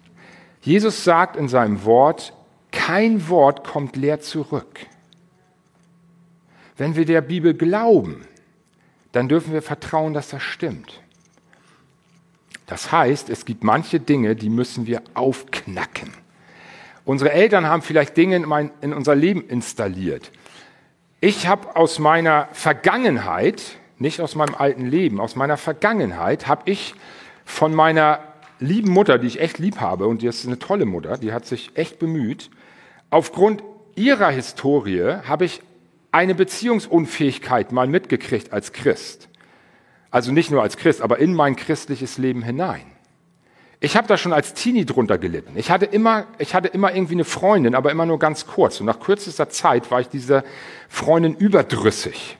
[0.62, 2.32] Jesus sagt in seinem Wort,
[2.72, 4.78] kein Wort kommt leer zurück.
[6.78, 8.26] Wenn wir der Bibel glauben,
[9.16, 11.00] dann dürfen wir vertrauen, dass das stimmt.
[12.66, 16.12] Das heißt, es gibt manche Dinge, die müssen wir aufknacken.
[17.06, 20.32] Unsere Eltern haben vielleicht Dinge in, mein, in unser Leben installiert.
[21.20, 23.62] Ich habe aus meiner Vergangenheit,
[23.98, 26.94] nicht aus meinem alten Leben, aus meiner Vergangenheit habe ich
[27.46, 28.20] von meiner
[28.58, 31.46] lieben Mutter, die ich echt lieb habe, und die ist eine tolle Mutter, die hat
[31.46, 32.50] sich echt bemüht,
[33.08, 33.62] aufgrund
[33.94, 35.62] ihrer Historie habe ich
[36.16, 39.28] eine Beziehungsunfähigkeit mal mitgekriegt als Christ.
[40.10, 42.86] Also nicht nur als Christ, aber in mein christliches Leben hinein.
[43.80, 45.52] Ich habe da schon als Teenie drunter gelitten.
[45.56, 48.80] Ich hatte, immer, ich hatte immer irgendwie eine Freundin, aber immer nur ganz kurz.
[48.80, 50.42] Und nach kürzester Zeit war ich dieser
[50.88, 52.38] Freundin überdrüssig.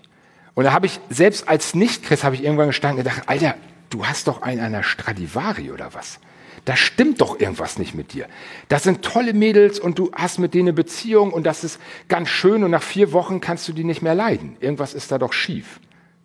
[0.55, 3.57] Und da habe ich, selbst als Nicht-Christ, habe ich irgendwann gestanden und gedacht, Alter,
[3.91, 6.19] du hast doch einen einer Stradivari oder was?
[6.65, 8.27] Da stimmt doch irgendwas nicht mit dir.
[8.69, 12.29] Das sind tolle Mädels und du hast mit denen eine Beziehung und das ist ganz
[12.29, 14.57] schön und nach vier Wochen kannst du die nicht mehr leiden.
[14.61, 15.81] Irgendwas ist da doch schief.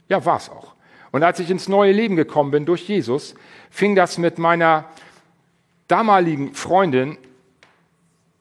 [0.09, 0.73] Ja, war es auch.
[1.11, 3.35] Und als ich ins neue Leben gekommen bin durch Jesus,
[3.69, 4.85] fing das mit meiner
[5.87, 7.17] damaligen Freundin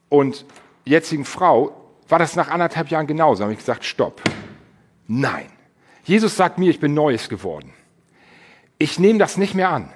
[0.08, 0.46] und
[0.84, 1.74] jetzigen Frau,
[2.08, 3.40] war das nach anderthalb Jahren genauso.
[3.40, 4.22] Da habe ich gesagt, stopp.
[5.06, 5.46] Nein.
[6.04, 7.72] Jesus sagt mir, ich bin Neues geworden.
[8.78, 9.92] Ich nehme das nicht mehr an.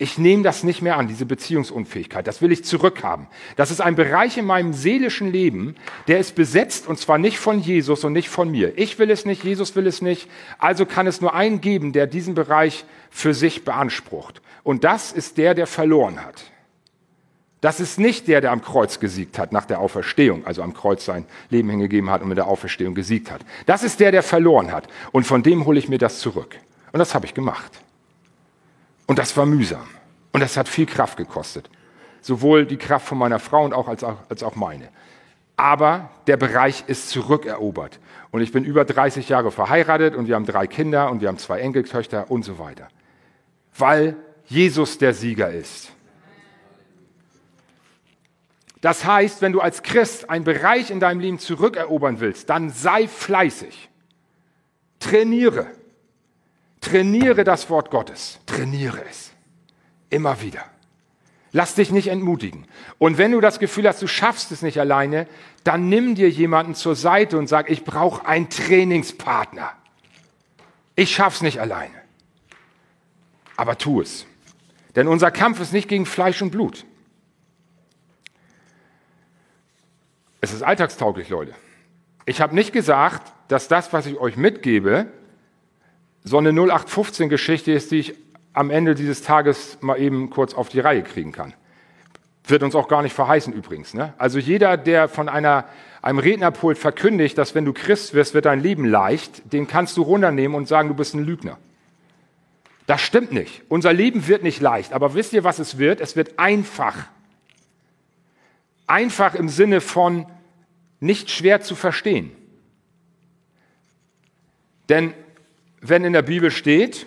[0.00, 2.24] Ich nehme das nicht mehr an, diese Beziehungsunfähigkeit.
[2.28, 3.26] Das will ich zurückhaben.
[3.56, 5.74] Das ist ein Bereich in meinem seelischen Leben,
[6.06, 8.78] der ist besetzt und zwar nicht von Jesus und nicht von mir.
[8.78, 10.28] Ich will es nicht, Jesus will es nicht.
[10.58, 14.40] Also kann es nur einen geben, der diesen Bereich für sich beansprucht.
[14.62, 16.44] Und das ist der, der verloren hat.
[17.60, 21.04] Das ist nicht der, der am Kreuz gesiegt hat nach der Auferstehung, also am Kreuz
[21.04, 23.40] sein Leben hingegeben hat und mit der Auferstehung gesiegt hat.
[23.66, 24.86] Das ist der, der verloren hat.
[25.10, 26.54] Und von dem hole ich mir das zurück.
[26.92, 27.72] Und das habe ich gemacht.
[29.08, 29.88] Und das war mühsam.
[30.32, 31.68] Und das hat viel Kraft gekostet.
[32.20, 34.90] Sowohl die Kraft von meiner Frau und auch als, auch als auch meine.
[35.56, 37.98] Aber der Bereich ist zurückerobert.
[38.30, 41.38] Und ich bin über 30 Jahre verheiratet und wir haben drei Kinder und wir haben
[41.38, 42.88] zwei Enkeltöchter und so weiter.
[43.76, 45.90] Weil Jesus der Sieger ist.
[48.82, 53.08] Das heißt, wenn du als Christ einen Bereich in deinem Leben zurückerobern willst, dann sei
[53.08, 53.88] fleißig.
[55.00, 55.66] Trainiere.
[56.80, 58.38] Trainiere das Wort Gottes.
[58.46, 59.32] Trainiere es.
[60.10, 60.64] Immer wieder.
[61.52, 62.66] Lass dich nicht entmutigen.
[62.98, 65.26] Und wenn du das Gefühl hast, du schaffst es nicht alleine,
[65.64, 69.72] dann nimm dir jemanden zur Seite und sag, ich brauche einen Trainingspartner.
[70.94, 71.94] Ich schaff's nicht alleine.
[73.56, 74.26] Aber tu es.
[74.94, 76.84] Denn unser Kampf ist nicht gegen Fleisch und Blut.
[80.40, 81.54] Es ist alltagstauglich, Leute.
[82.26, 85.10] Ich habe nicht gesagt, dass das, was ich euch mitgebe,
[86.24, 88.14] so eine 0815-Geschichte ist, die ich
[88.52, 91.54] am Ende dieses Tages mal eben kurz auf die Reihe kriegen kann.
[92.46, 93.94] Wird uns auch gar nicht verheißen übrigens.
[93.94, 94.14] Ne?
[94.18, 95.66] Also jeder, der von einer,
[96.02, 100.02] einem Rednerpult verkündigt, dass wenn du Christ wirst, wird dein Leben leicht, den kannst du
[100.02, 101.58] runternehmen und sagen, du bist ein Lügner.
[102.86, 103.62] Das stimmt nicht.
[103.68, 104.94] Unser Leben wird nicht leicht.
[104.94, 106.00] Aber wisst ihr, was es wird?
[106.00, 106.96] Es wird einfach.
[108.86, 110.26] Einfach im Sinne von
[110.98, 112.32] nicht schwer zu verstehen.
[114.88, 115.12] Denn
[115.80, 117.06] wenn in der Bibel steht,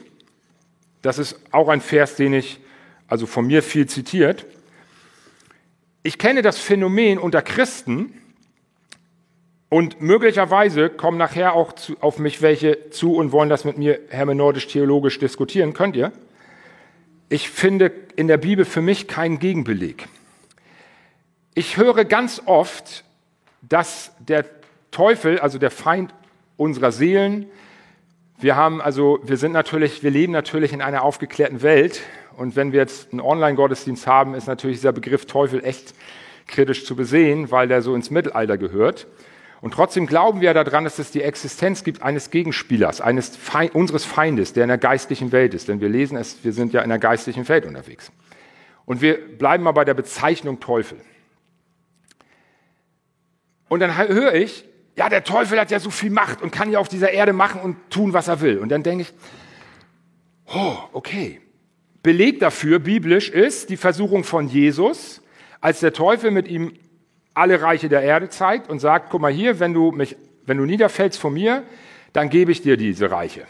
[1.02, 2.60] das ist auch ein Vers, den ich,
[3.08, 4.46] also von mir viel zitiert,
[6.04, 8.14] ich kenne das Phänomen unter Christen
[9.70, 14.00] und möglicherweise kommen nachher auch zu, auf mich welche zu und wollen das mit mir
[14.10, 16.12] hermeneutisch-theologisch diskutieren, könnt ihr?
[17.30, 20.08] Ich finde in der Bibel für mich keinen Gegenbeleg.
[21.54, 23.04] Ich höre ganz oft,
[23.62, 24.46] dass der
[24.92, 26.14] Teufel, also der Feind
[26.58, 27.46] unserer Seelen,
[28.42, 32.02] wir haben also, wir sind natürlich, wir leben natürlich in einer aufgeklärten Welt.
[32.38, 35.94] Und wenn wir jetzt einen Online-Gottesdienst haben, ist natürlich dieser Begriff Teufel echt
[36.48, 39.08] kritisch zu besehen, weil der so ins Mittelalter gehört.
[39.62, 44.06] Und trotzdem glauben wir daran, dass es die Existenz gibt eines Gegenspielers, eines Feind, unseres
[44.06, 45.68] Feindes, der in der geistlichen Welt ist.
[45.68, 48.12] Denn wir lesen es, wir sind ja in der geistlichen Welt unterwegs.
[48.86, 50.98] Und wir bleiben mal bei der Bezeichnung Teufel.
[53.70, 56.80] Und dann höre ich, ja, der Teufel hat ja so viel Macht und kann ja
[56.80, 58.58] auf dieser Erde machen und tun, was er will.
[58.58, 59.14] Und dann denke ich,
[60.54, 61.42] oh, okay.
[62.04, 65.22] Beleg dafür, biblisch, ist die Versuchung von Jesus,
[65.62, 66.74] als der Teufel mit ihm
[67.34, 70.66] alle Reiche der Erde zeigt und sagt, guck mal hier, wenn du, mich, wenn du
[70.66, 71.64] niederfällst vor mir,
[72.12, 73.46] dann gebe ich dir diese Reiche.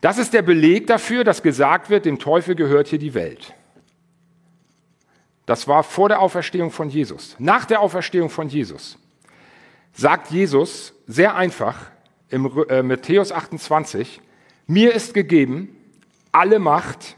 [0.00, 3.54] Das ist der Beleg dafür, dass gesagt wird, dem Teufel gehört hier die Welt.
[5.46, 7.36] Das war vor der Auferstehung von Jesus.
[7.38, 8.98] Nach der Auferstehung von Jesus
[9.96, 11.90] sagt Jesus sehr einfach
[12.28, 14.20] im äh, Matthäus 28,
[14.66, 15.76] mir ist gegeben
[16.32, 17.16] alle Macht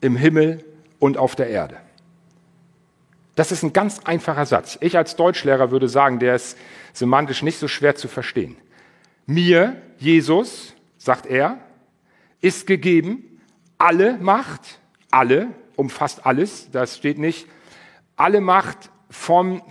[0.00, 0.64] im Himmel
[0.98, 1.76] und auf der Erde.
[3.34, 4.78] Das ist ein ganz einfacher Satz.
[4.80, 6.56] Ich als Deutschlehrer würde sagen, der ist
[6.92, 8.56] semantisch nicht so schwer zu verstehen.
[9.26, 11.58] Mir, Jesus, sagt er,
[12.40, 13.40] ist gegeben
[13.76, 14.78] alle Macht,
[15.10, 17.48] alle, umfasst alles, das steht nicht,
[18.16, 19.62] alle Macht vom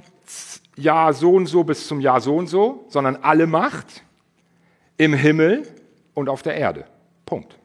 [0.75, 4.03] Jahr so und so bis zum Jahr so und so, sondern alle Macht
[4.97, 5.67] im Himmel
[6.13, 6.85] und auf der Erde.
[7.25, 7.57] Punkt.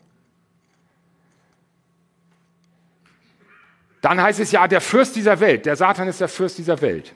[4.00, 7.14] Dann heißt es ja, der Fürst dieser Welt, der Satan ist der Fürst dieser Welt.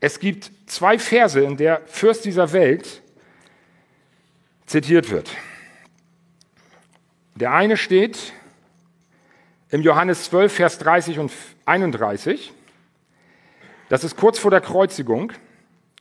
[0.00, 3.02] Es gibt zwei Verse, in der Fürst dieser Welt
[4.66, 5.30] zitiert wird.
[7.34, 8.32] Der eine steht
[9.68, 11.32] im Johannes 12, Vers 30 und
[11.66, 12.52] 31.
[13.90, 15.32] Das ist kurz vor der Kreuzigung.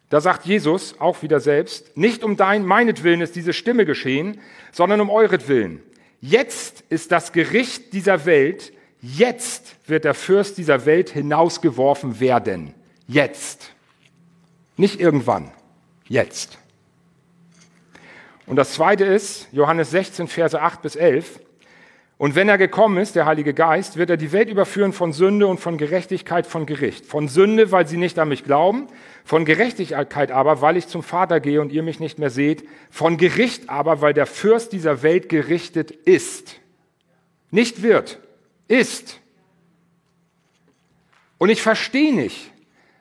[0.09, 4.39] Da sagt Jesus auch wieder selbst, nicht um dein, meinetwillen ist diese Stimme geschehen,
[4.71, 5.81] sondern um euretwillen.
[6.21, 12.75] Jetzt ist das Gericht dieser Welt, jetzt wird der Fürst dieser Welt hinausgeworfen werden.
[13.07, 13.71] Jetzt.
[14.77, 15.51] Nicht irgendwann.
[16.07, 16.59] Jetzt.
[18.45, 21.39] Und das zweite ist Johannes 16, Verse 8 bis 11.
[22.19, 25.47] Und wenn er gekommen ist, der Heilige Geist, wird er die Welt überführen von Sünde
[25.47, 27.05] und von Gerechtigkeit von Gericht.
[27.05, 28.87] Von Sünde, weil sie nicht an mich glauben,
[29.23, 33.15] von Gerechtigkeit aber, weil ich zum Vater gehe und ihr mich nicht mehr seht, von
[33.15, 36.59] Gericht aber, weil der Fürst dieser Welt gerichtet ist.
[37.51, 38.19] Nicht wird,
[38.67, 39.21] ist.
[41.37, 42.51] Und ich verstehe nicht,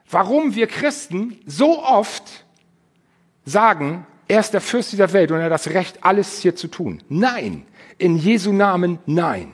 [0.09, 2.45] warum wir Christen so oft
[3.45, 6.69] sagen, er ist der Fürst dieser Welt und er hat das Recht, alles hier zu
[6.69, 7.03] tun.
[7.09, 7.67] Nein,
[7.99, 9.53] in Jesu Namen nein.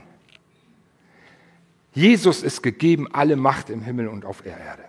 [1.95, 4.85] Jesus ist gegeben alle Macht im Himmel und auf der Erde.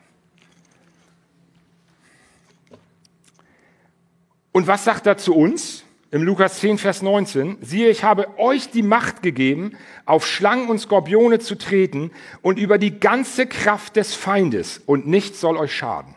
[4.52, 5.84] Und was sagt er zu uns?
[6.12, 10.80] Im Lukas 10, Vers 19, siehe, ich habe euch die Macht gegeben, auf Schlangen und
[10.80, 16.16] Skorpione zu treten und über die ganze Kraft des Feindes und nichts soll euch schaden.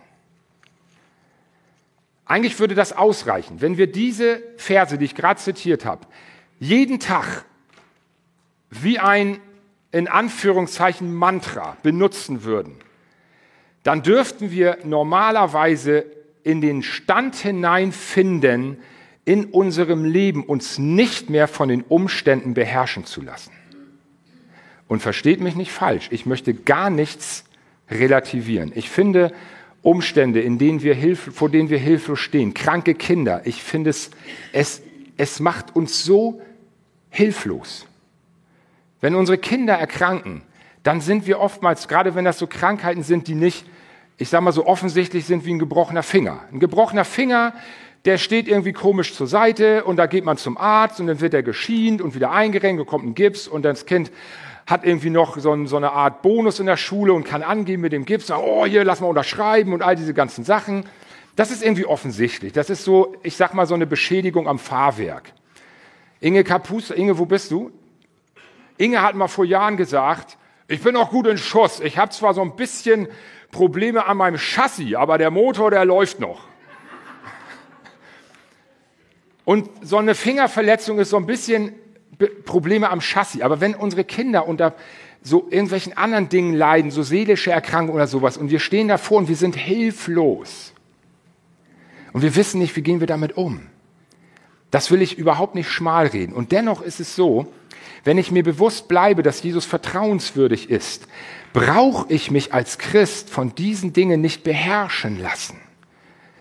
[2.26, 6.06] Eigentlich würde das ausreichen, wenn wir diese Verse, die ich gerade zitiert habe,
[6.58, 7.44] jeden Tag
[8.70, 9.40] wie ein
[9.90, 12.74] in Anführungszeichen Mantra benutzen würden,
[13.82, 16.04] dann dürften wir normalerweise
[16.44, 18.78] in den Stand hineinfinden,
[19.24, 23.52] in unserem Leben uns nicht mehr von den Umständen beherrschen zu lassen.
[24.88, 27.44] Und versteht mich nicht falsch, ich möchte gar nichts
[27.90, 28.72] relativieren.
[28.74, 29.32] Ich finde,
[29.82, 33.42] Umstände, in denen wir Hilfe, vor denen wir hilflos stehen, kranke Kinder.
[33.44, 34.10] Ich finde es,
[34.52, 34.82] es,
[35.16, 36.40] es macht uns so
[37.10, 37.86] hilflos.
[39.00, 40.42] Wenn unsere Kinder erkranken,
[40.82, 43.66] dann sind wir oftmals, gerade wenn das so Krankheiten sind, die nicht,
[44.16, 46.40] ich sag mal so offensichtlich sind wie ein gebrochener Finger.
[46.52, 47.52] Ein gebrochener Finger,
[48.04, 51.34] der steht irgendwie komisch zur Seite und da geht man zum Arzt und dann wird
[51.34, 54.10] er geschient und wieder eingerenkt, bekommt ein Gips und das Kind
[54.66, 58.04] hat irgendwie noch so, eine Art Bonus in der Schule und kann angeben mit dem
[58.04, 60.84] Gips, oh, hier, lass mal unterschreiben und all diese ganzen Sachen.
[61.36, 62.52] Das ist irgendwie offensichtlich.
[62.52, 65.32] Das ist so, ich sag mal, so eine Beschädigung am Fahrwerk.
[66.20, 67.70] Inge Kapus, Inge, wo bist du?
[68.76, 70.36] Inge hat mal vor Jahren gesagt,
[70.68, 71.80] ich bin auch gut in Schuss.
[71.80, 73.08] Ich habe zwar so ein bisschen
[73.50, 76.40] Probleme an meinem Chassis, aber der Motor, der läuft noch.
[79.44, 81.72] Und so eine Fingerverletzung ist so ein bisschen
[82.44, 83.40] Probleme am Chassis.
[83.40, 84.74] Aber wenn unsere Kinder unter
[85.22, 89.28] so irgendwelchen anderen Dingen leiden, so seelische Erkrankungen oder sowas, und wir stehen davor und
[89.28, 90.74] wir sind hilflos
[92.12, 93.62] und wir wissen nicht, wie gehen wir damit um.
[94.70, 96.32] Das will ich überhaupt nicht schmal reden.
[96.32, 97.52] Und dennoch ist es so,
[98.04, 101.06] wenn ich mir bewusst bleibe, dass Jesus vertrauenswürdig ist,
[101.52, 105.58] brauche ich mich als Christ von diesen Dingen nicht beherrschen lassen.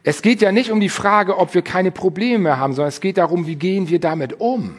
[0.04, 3.02] Es geht ja nicht um die Frage, ob wir keine Probleme mehr haben, sondern es
[3.02, 4.78] geht darum, wie gehen wir damit um.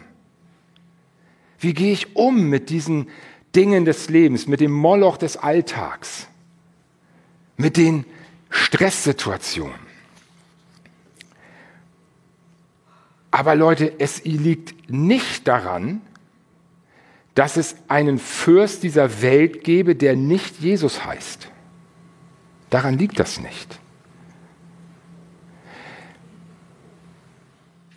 [1.58, 3.08] Wie gehe ich um mit diesen
[3.54, 6.28] Dingen des Lebens, mit dem Moloch des Alltags,
[7.56, 8.04] mit den
[8.48, 9.87] Stresssituationen?
[13.30, 16.00] Aber Leute, es liegt nicht daran,
[17.34, 21.48] dass es einen Fürst dieser Welt gebe, der nicht Jesus heißt.
[22.70, 23.78] Daran liegt das nicht.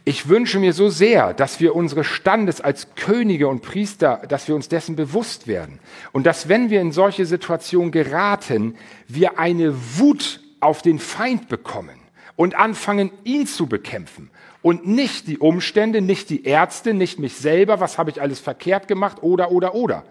[0.03, 4.55] Ich wünsche mir so sehr, dass wir unsere Standes als Könige und Priester, dass wir
[4.55, 5.79] uns dessen bewusst werden
[6.11, 8.75] und dass, wenn wir in solche Situationen geraten,
[9.07, 11.99] wir eine Wut auf den Feind bekommen
[12.35, 14.31] und anfangen, ihn zu bekämpfen
[14.61, 18.87] und nicht die Umstände, nicht die Ärzte, nicht mich selber, was habe ich alles verkehrt
[18.87, 20.03] gemacht oder, oder, oder.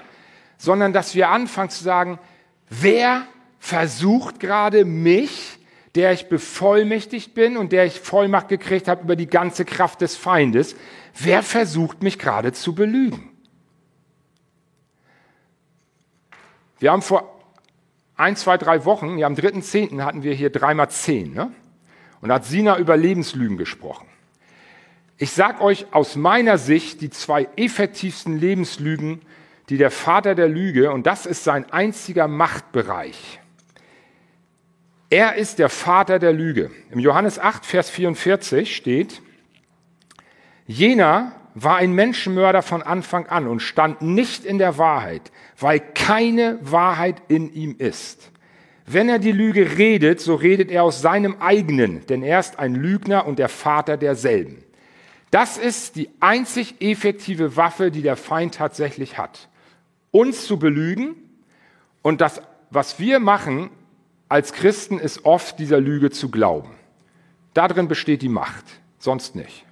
[0.58, 2.18] Sondern dass wir anfangen zu sagen,
[2.68, 3.26] wer
[3.58, 5.60] versucht gerade mich
[5.94, 10.16] der ich bevollmächtigt bin und der ich Vollmacht gekriegt habe über die ganze Kraft des
[10.16, 10.76] Feindes,
[11.18, 13.30] wer versucht mich gerade zu belügen?
[16.78, 17.38] Wir haben vor
[18.16, 20.02] ein, zwei, drei Wochen, ja am 3.10.
[20.02, 21.52] hatten wir hier dreimal zehn, ne?
[22.20, 24.06] und hat Sina über Lebenslügen gesprochen.
[25.22, 29.20] Ich sage euch aus meiner Sicht die zwei effektivsten Lebenslügen,
[29.68, 33.38] die der Vater der Lüge, und das ist sein einziger Machtbereich,
[35.10, 36.70] er ist der Vater der Lüge.
[36.90, 39.20] Im Johannes 8, Vers 44 steht,
[40.66, 46.58] jener war ein Menschenmörder von Anfang an und stand nicht in der Wahrheit, weil keine
[46.62, 48.30] Wahrheit in ihm ist.
[48.86, 52.74] Wenn er die Lüge redet, so redet er aus seinem eigenen, denn er ist ein
[52.74, 54.64] Lügner und der Vater derselben.
[55.30, 59.48] Das ist die einzig effektive Waffe, die der Feind tatsächlich hat.
[60.10, 61.14] Uns zu belügen
[62.02, 63.70] und das, was wir machen,
[64.28, 66.74] als Christen ist oft dieser Lüge zu glauben.
[67.54, 68.64] Darin besteht die Macht,
[68.98, 69.64] sonst nicht.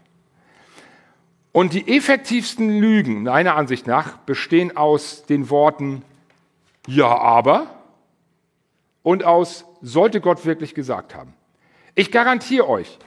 [1.52, 6.02] Und die effektivsten Lügen, meiner Ansicht nach, bestehen aus den Worten
[6.86, 7.74] Ja, aber
[9.02, 11.34] und aus sollte Gott wirklich gesagt haben.
[11.94, 12.98] Ich garantiere euch,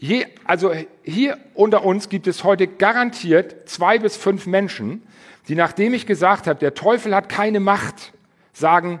[0.00, 0.72] je, also
[1.04, 5.02] hier unter uns gibt es heute garantiert zwei bis fünf Menschen,
[5.46, 8.12] die nachdem ich gesagt habe, der Teufel hat keine Macht,
[8.52, 9.00] sagen,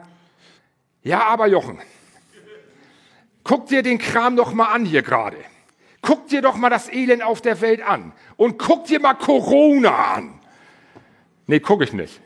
[1.02, 1.78] ja, aber Jochen,
[3.42, 5.38] guck dir den Kram doch mal an hier gerade.
[6.02, 8.12] Guck dir doch mal das Elend auf der Welt an.
[8.36, 10.40] Und guck dir mal Corona an.
[11.46, 12.20] Nee, guck ich nicht.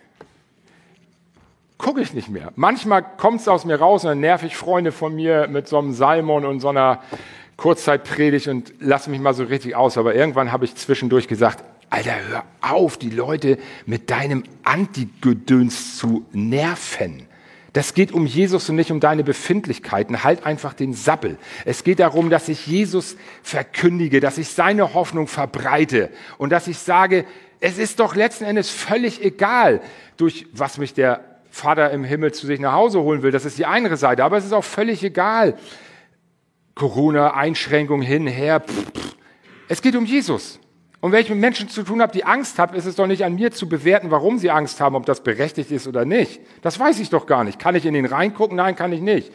[1.77, 2.53] Guck ich nicht mehr.
[2.55, 5.79] Manchmal kommt es aus mir raus und dann nerv ich Freunde von mir mit so
[5.79, 7.03] einem Salmon und so einer
[7.57, 9.97] Kurzzeitpredigt und lasse mich mal so richtig aus.
[9.99, 16.25] Aber irgendwann habe ich zwischendurch gesagt, Alter, hör auf, die Leute mit deinem Antigedöns zu
[16.33, 17.29] nerven.
[17.73, 20.23] Das geht um Jesus und nicht um deine Befindlichkeiten.
[20.23, 21.39] Halt einfach den Sappel.
[21.65, 26.79] Es geht darum, dass ich Jesus verkündige, dass ich seine Hoffnung verbreite und dass ich
[26.79, 27.25] sage,
[27.61, 29.81] es ist doch letzten Endes völlig egal,
[30.17, 33.31] durch was mich der Vater im Himmel zu sich nach Hause holen will.
[33.31, 34.25] Das ist die eine Seite.
[34.25, 35.55] Aber es ist auch völlig egal.
[36.75, 38.61] Corona, Einschränkung hin, her.
[38.61, 39.17] Pff, pff.
[39.69, 40.61] Es geht um Jesus.
[41.01, 43.25] Und wenn ich mit Menschen zu tun habe, die Angst haben, ist es doch nicht
[43.25, 46.41] an mir zu bewerten, warum sie Angst haben, ob das berechtigt ist oder nicht.
[46.63, 47.59] Das weiß ich doch gar nicht.
[47.59, 48.57] Kann ich in den reingucken?
[48.57, 49.31] Nein, kann ich nicht.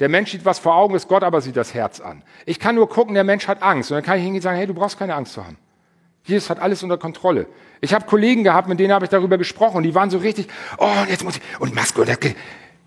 [0.00, 2.22] Der Mensch sieht was vor Augen, ist Gott aber sieht das Herz an.
[2.44, 3.90] Ich kann nur gucken, der Mensch hat Angst.
[3.90, 5.56] Und dann kann ich hingehen und sagen, hey, du brauchst keine Angst zu haben.
[6.24, 7.46] Jesus hat alles unter Kontrolle.
[7.80, 9.82] Ich habe Kollegen gehabt, mit denen habe ich darüber gesprochen.
[9.82, 12.34] Die waren so richtig, oh, und jetzt muss ich, und Maske, und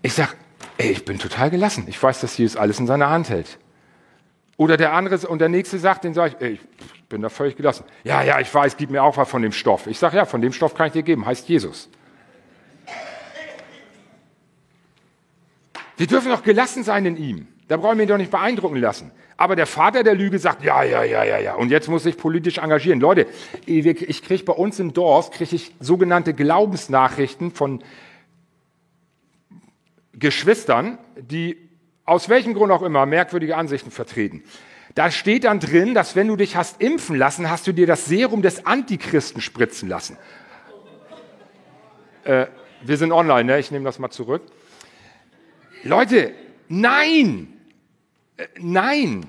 [0.02, 0.36] ich sag,
[0.76, 1.84] ey, ich bin total gelassen.
[1.88, 3.58] Ich weiß, dass Jesus alles in seiner Hand hält.
[4.58, 6.52] Oder der andere und der nächste sagt, den sage ich, ey,
[6.94, 7.84] ich bin da völlig gelassen.
[8.02, 9.86] Ja, ja, ich weiß, gib mir auch was von dem Stoff.
[9.86, 11.88] Ich sage, ja, von dem Stoff kann ich dir geben, heißt Jesus.
[15.96, 17.46] Wir dürfen doch gelassen sein in ihm.
[17.68, 19.12] Da brauchen wir ihn doch nicht beeindrucken lassen.
[19.36, 21.54] Aber der Vater der Lüge sagt, ja, ja, ja, ja, ja.
[21.54, 22.98] Und jetzt muss ich politisch engagieren.
[22.98, 23.28] Leute,
[23.64, 27.84] ich kriege bei uns im Dorf, kriege ich sogenannte Glaubensnachrichten von
[30.12, 31.67] Geschwistern, die
[32.08, 34.42] aus welchem Grund auch immer, merkwürdige Ansichten vertreten.
[34.94, 38.06] Da steht dann drin, dass wenn du dich hast impfen lassen, hast du dir das
[38.06, 40.16] Serum des Antichristen spritzen lassen.
[42.24, 42.46] Äh,
[42.80, 43.58] wir sind online, ne?
[43.58, 44.42] ich nehme das mal zurück.
[45.84, 46.32] Leute,
[46.68, 47.52] nein,
[48.38, 49.26] äh, nein.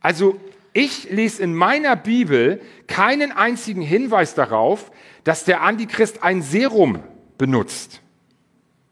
[0.00, 0.40] Also
[0.72, 4.90] ich lese in meiner Bibel keinen einzigen Hinweis darauf,
[5.22, 7.02] dass der Antichrist ein Serum
[7.38, 8.00] benutzt.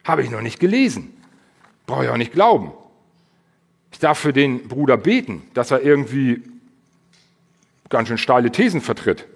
[0.05, 1.18] Habe ich noch nicht gelesen.
[1.89, 2.71] Brauche ich auch nicht glauben.
[3.91, 6.43] Ich darf für den Bruder beten, dass er irgendwie
[7.89, 9.27] ganz schön steile Thesen vertritt.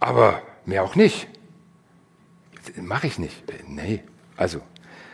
[0.00, 1.28] Aber mehr auch nicht.
[2.74, 3.44] Mache ich nicht.
[3.68, 4.02] Nee,
[4.36, 4.60] also.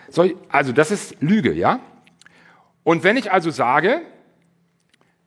[0.08, 1.80] Soll, also das ist Lüge, ja?
[2.84, 4.00] Und wenn ich also sage,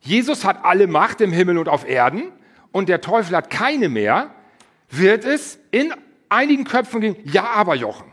[0.00, 2.24] Jesus hat alle Macht im Himmel und auf Erden
[2.72, 4.34] und der Teufel hat keine mehr,
[4.88, 5.94] wird es in
[6.28, 8.09] einigen Köpfen gehen, ja, aber Jochen.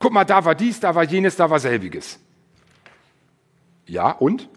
[0.00, 2.18] Guck mal, da war dies, da war jenes, da war selbiges.
[3.86, 4.48] Ja, und?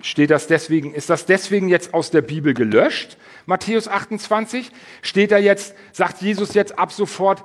[0.00, 3.18] Steht das deswegen, ist das deswegen jetzt aus der Bibel gelöscht?
[3.44, 4.72] Matthäus 28?
[5.02, 7.44] Steht da jetzt, sagt Jesus jetzt ab sofort,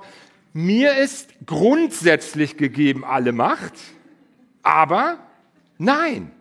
[0.54, 3.74] mir ist grundsätzlich gegeben alle Macht,
[4.62, 5.18] aber
[5.76, 6.32] nein,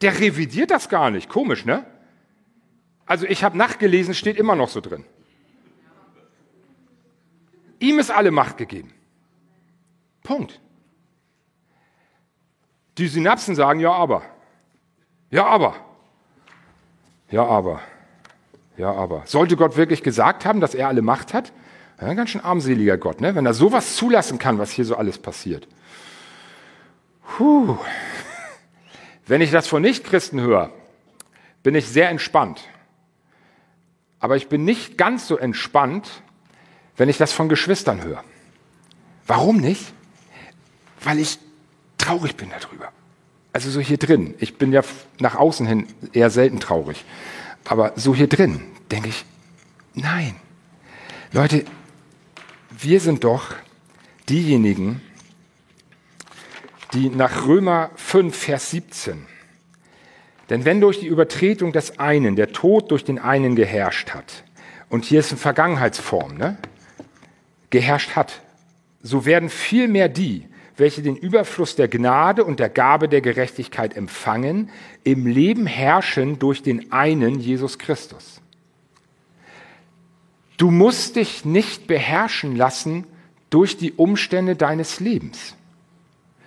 [0.00, 1.28] der revidiert das gar nicht.
[1.28, 1.84] Komisch, ne?
[3.04, 5.04] Also ich habe nachgelesen, steht immer noch so drin.
[7.80, 8.94] Ihm ist alle Macht gegeben.
[10.22, 10.60] Punkt.
[12.98, 14.22] Die Synapsen sagen ja aber.
[15.30, 15.74] Ja aber.
[17.30, 17.80] Ja aber.
[18.76, 19.22] Ja aber.
[19.26, 21.52] Sollte Gott wirklich gesagt haben, dass er alle Macht hat?
[22.00, 23.34] Ja, ein ganz schön armseliger Gott, ne?
[23.34, 25.68] wenn er sowas zulassen kann, was hier so alles passiert.
[27.36, 27.78] Puh.
[29.26, 30.70] Wenn ich das von Nichtchristen höre,
[31.62, 32.62] bin ich sehr entspannt.
[34.18, 36.22] Aber ich bin nicht ganz so entspannt,
[36.96, 38.22] wenn ich das von Geschwistern höre.
[39.26, 39.94] Warum nicht?
[41.04, 41.38] Weil ich
[41.98, 42.92] traurig bin darüber.
[43.52, 44.34] Also so hier drin.
[44.38, 44.82] Ich bin ja
[45.18, 47.04] nach außen hin eher selten traurig.
[47.64, 49.24] Aber so hier drin denke ich,
[49.94, 50.36] nein.
[51.32, 51.64] Leute,
[52.70, 53.54] wir sind doch
[54.28, 55.00] diejenigen,
[56.92, 59.26] die nach Römer 5, Vers 17,
[60.50, 64.44] denn wenn durch die Übertretung des einen der Tod durch den einen geherrscht hat,
[64.90, 66.58] und hier ist eine Vergangenheitsform, ne?
[67.70, 68.42] geherrscht hat,
[69.02, 70.46] so werden vielmehr die,
[70.76, 74.70] welche den Überfluss der Gnade und der Gabe der Gerechtigkeit empfangen,
[75.04, 78.40] im Leben herrschen durch den einen Jesus Christus.
[80.56, 83.06] Du musst dich nicht beherrschen lassen
[83.50, 85.56] durch die Umstände deines Lebens.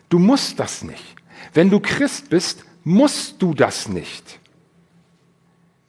[0.09, 1.15] Du musst das nicht.
[1.53, 4.39] Wenn du Christ bist, musst du das nicht.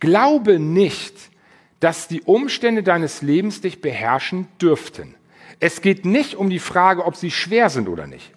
[0.01, 1.15] Glaube nicht,
[1.81, 5.15] dass die Umstände deines Lebens dich beherrschen dürften.
[5.61, 8.33] Es geht nicht um die Frage, ob sie schwer sind oder nicht.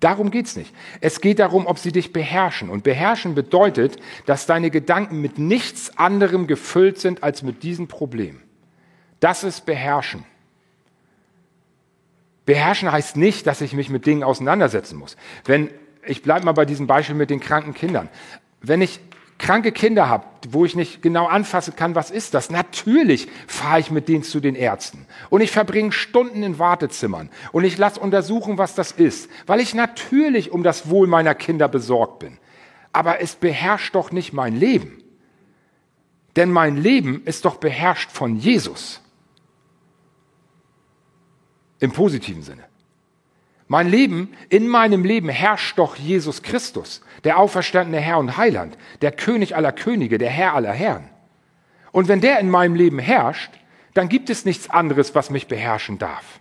[0.00, 0.74] Darum geht es nicht.
[1.00, 2.70] Es geht darum, ob sie dich beherrschen.
[2.70, 8.40] Und beherrschen bedeutet, dass deine Gedanken mit nichts anderem gefüllt sind als mit diesem Problem.
[9.18, 10.24] Das ist beherrschen.
[12.44, 15.16] Beherrschen heißt nicht, dass ich mich mit Dingen auseinandersetzen muss.
[15.44, 15.70] Wenn,
[16.06, 18.08] ich bleibe mal bei diesem Beispiel mit den kranken Kindern.
[18.60, 19.00] Wenn ich
[19.38, 22.50] kranke Kinder habe, wo ich nicht genau anfassen kann, was ist das?
[22.50, 25.06] Natürlich fahre ich mit denen zu den Ärzten.
[25.30, 27.30] Und ich verbringe Stunden in Wartezimmern.
[27.52, 29.30] Und ich lasse untersuchen, was das ist.
[29.46, 32.38] Weil ich natürlich um das Wohl meiner Kinder besorgt bin.
[32.92, 35.02] Aber es beherrscht doch nicht mein Leben.
[36.36, 39.00] Denn mein Leben ist doch beherrscht von Jesus.
[41.78, 42.64] Im positiven Sinne.
[43.68, 49.10] Mein Leben, in meinem Leben herrscht doch Jesus Christus, der auferstandene Herr und Heiland, der
[49.10, 51.08] König aller Könige, der Herr aller Herren.
[51.90, 53.50] Und wenn der in meinem Leben herrscht,
[53.94, 56.40] dann gibt es nichts anderes, was mich beherrschen darf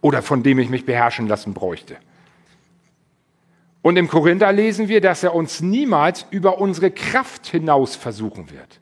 [0.00, 1.96] oder von dem ich mich beherrschen lassen bräuchte.
[3.80, 8.80] Und im Korinther lesen wir, dass er uns niemals über unsere Kraft hinaus versuchen wird.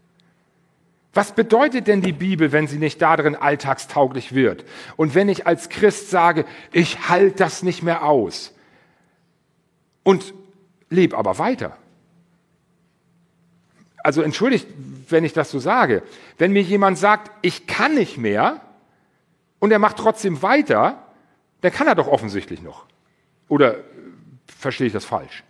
[1.15, 4.65] Was bedeutet denn die Bibel, wenn sie nicht darin alltagstauglich wird?
[4.97, 8.55] Und wenn ich als Christ sage, ich halte das nicht mehr aus
[10.05, 10.33] und
[10.89, 11.77] lebe aber weiter?
[13.99, 14.67] Also entschuldigt,
[15.09, 16.03] wenn ich das so sage.
[16.39, 18.61] Wenn mir jemand sagt, ich kann nicht mehr
[19.59, 21.07] und er macht trotzdem weiter,
[21.61, 22.87] dann kann er doch offensichtlich noch.
[23.49, 23.77] Oder
[24.47, 25.45] verstehe ich das falsch?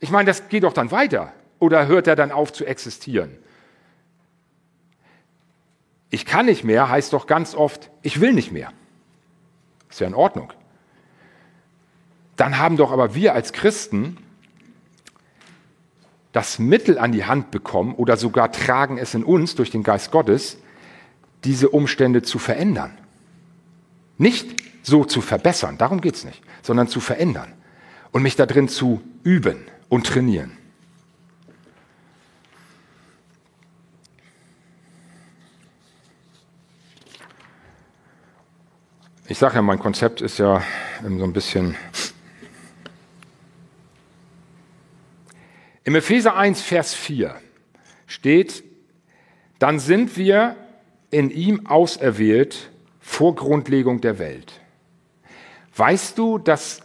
[0.00, 1.32] Ich meine, das geht doch dann weiter.
[1.58, 3.36] Oder hört er dann auf zu existieren?
[6.16, 8.72] Ich kann nicht mehr heißt doch ganz oft, ich will nicht mehr.
[9.90, 10.50] Ist ja in Ordnung.
[12.36, 14.16] Dann haben doch aber wir als Christen
[16.32, 20.10] das Mittel an die Hand bekommen oder sogar tragen es in uns durch den Geist
[20.10, 20.56] Gottes,
[21.44, 22.96] diese Umstände zu verändern.
[24.16, 27.52] Nicht so zu verbessern, darum geht es nicht, sondern zu verändern
[28.12, 30.56] und mich da drin zu üben und trainieren.
[39.28, 40.62] Ich sage ja, mein Konzept ist ja
[41.02, 41.74] so ein bisschen.
[45.82, 47.34] Im Epheser 1, Vers 4
[48.06, 48.62] steht,
[49.58, 50.54] dann sind wir
[51.10, 52.70] in ihm auserwählt
[53.00, 54.60] vor Grundlegung der Welt.
[55.74, 56.82] Weißt du, dass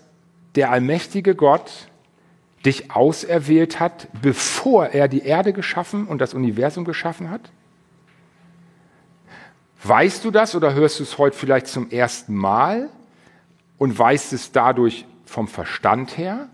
[0.56, 1.90] der allmächtige Gott
[2.66, 7.52] dich auserwählt hat, bevor er die Erde geschaffen und das Universum geschaffen hat?
[9.84, 12.90] Weißt du das oder hörst du es heute vielleicht zum ersten Mal
[13.78, 16.50] und weißt es dadurch vom Verstand her?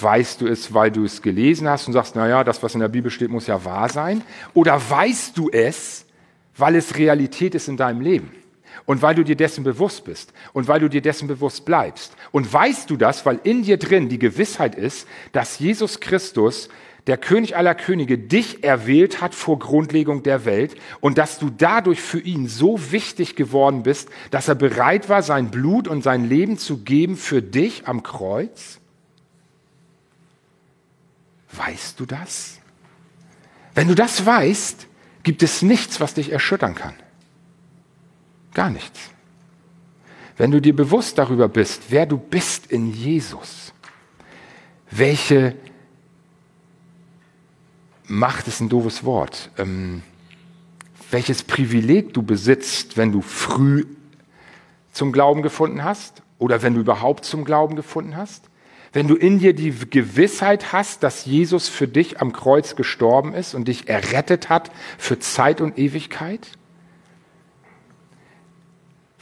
[0.00, 2.88] Weißt du es, weil du es gelesen hast und sagst, naja, das, was in der
[2.88, 4.22] Bibel steht, muss ja wahr sein?
[4.54, 6.06] Oder weißt du es,
[6.56, 8.32] weil es Realität ist in deinem Leben?
[8.86, 12.16] Und weil du dir dessen bewusst bist und weil du dir dessen bewusst bleibst.
[12.30, 16.70] Und weißt du das, weil in dir drin die Gewissheit ist, dass Jesus Christus
[17.10, 22.00] der König aller Könige dich erwählt hat vor Grundlegung der Welt und dass du dadurch
[22.00, 26.56] für ihn so wichtig geworden bist, dass er bereit war, sein Blut und sein Leben
[26.56, 28.78] zu geben für dich am Kreuz?
[31.50, 32.60] Weißt du das?
[33.74, 34.86] Wenn du das weißt,
[35.24, 36.94] gibt es nichts, was dich erschüttern kann.
[38.54, 39.00] Gar nichts.
[40.36, 43.72] Wenn du dir bewusst darüber bist, wer du bist in Jesus,
[44.92, 45.56] welche
[48.10, 50.02] Macht ist ein doofes Wort, ähm,
[51.12, 53.86] welches Privileg du besitzt, wenn du früh
[54.90, 58.50] zum Glauben gefunden hast oder wenn du überhaupt zum Glauben gefunden hast,
[58.92, 63.54] wenn du in dir die Gewissheit hast, dass Jesus für dich am Kreuz gestorben ist
[63.54, 66.48] und dich errettet hat für Zeit und Ewigkeit?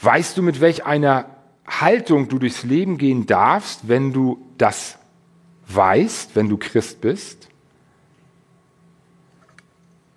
[0.01, 1.27] Weißt du, mit welch einer
[1.67, 4.97] Haltung du durchs Leben gehen darfst, wenn du das
[5.67, 7.49] weißt, wenn du Christ bist?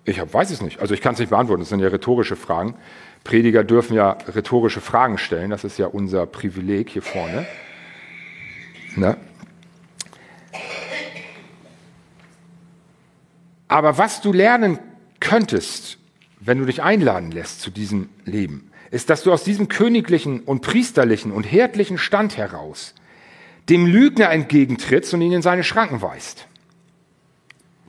[0.04, 0.80] Ich hab, weiß es nicht.
[0.80, 1.62] Also ich kann es nicht beantworten.
[1.62, 2.74] Das sind ja rhetorische Fragen.
[3.24, 5.50] Prediger dürfen ja rhetorische Fragen stellen.
[5.50, 7.46] Das ist ja unser Privileg hier vorne.
[8.96, 9.16] Ne?
[13.68, 14.78] Aber was du lernen
[15.20, 15.98] könntest,
[16.40, 20.60] wenn du dich einladen lässt zu diesem Leben, ist, dass du aus diesem königlichen und
[20.60, 22.94] priesterlichen und herdlichen Stand heraus
[23.68, 26.48] dem Lügner entgegentrittst und ihn in seine Schranken weist.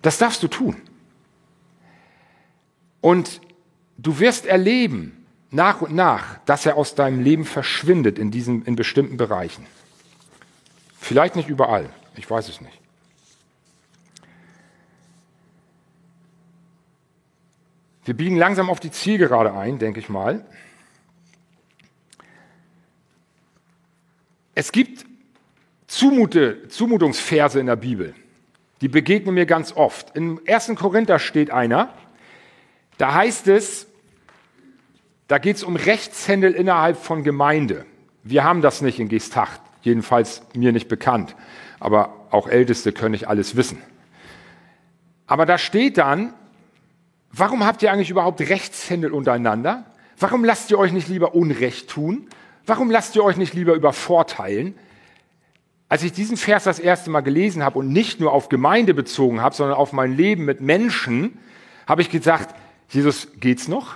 [0.03, 0.75] Das darfst du tun.
[3.03, 3.41] Und
[3.97, 8.77] du wirst erleben, nach und nach, dass er aus deinem Leben verschwindet in, diesen, in
[8.77, 9.65] bestimmten Bereichen.
[11.01, 12.79] Vielleicht nicht überall, ich weiß es nicht.
[18.05, 20.45] Wir biegen langsam auf die Zielgerade ein, denke ich mal.
[24.55, 25.05] Es gibt
[25.87, 28.15] Zumute, Zumutungsverse in der Bibel.
[28.79, 30.15] Die begegnen mir ganz oft.
[30.15, 30.71] Im 1.
[30.75, 31.93] Korinther steht einer,
[32.97, 33.87] da heißt es,
[35.27, 37.85] da geht es um Rechtshändel innerhalb von Gemeinde.
[38.23, 41.35] Wir haben das nicht in Gestacht, jedenfalls mir nicht bekannt.
[41.79, 43.81] Aber auch Älteste können nicht alles wissen.
[45.27, 46.33] Aber da steht dann,
[47.35, 49.85] Warum habt ihr eigentlich überhaupt Rechtshändel untereinander?
[50.19, 52.27] Warum lasst ihr euch nicht lieber Unrecht tun?
[52.67, 54.75] Warum lasst ihr euch nicht lieber übervorteilen?
[55.89, 59.41] Als ich diesen Vers das erste Mal gelesen habe und nicht nur auf Gemeinde bezogen
[59.41, 61.39] habe, sondern auf mein Leben mit Menschen,
[61.87, 62.55] habe ich gesagt,
[62.93, 63.95] Jesus, geht's noch?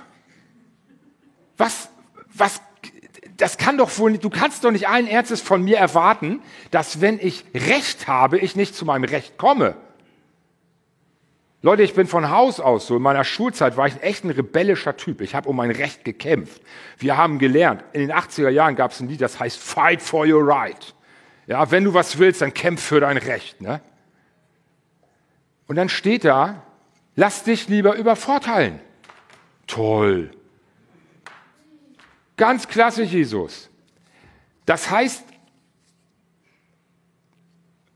[1.56, 1.88] Was,
[2.34, 2.60] was,
[3.36, 6.40] das kann doch wohl nicht, du kannst doch nicht allen Ernstes von mir erwarten,
[6.70, 9.76] dass wenn ich Recht habe, ich nicht zu meinem Recht komme.
[11.60, 12.96] Leute, ich bin von Haus aus so.
[12.96, 15.20] In meiner Schulzeit war ich echt ein rebellischer Typ.
[15.20, 16.62] Ich habe um mein Recht gekämpft.
[16.98, 17.82] Wir haben gelernt.
[17.92, 20.94] In den 80er Jahren gab es ein Lied, das heißt Fight for your right.
[21.48, 23.60] Ja, wenn du was willst, dann kämpf für dein Recht.
[23.60, 23.80] Ne?
[25.66, 26.62] Und dann steht da,
[27.16, 28.80] lass dich lieber übervorteilen.
[29.68, 30.32] Toll.
[32.36, 33.70] Ganz klasse, Jesus.
[34.66, 35.24] Das heißt,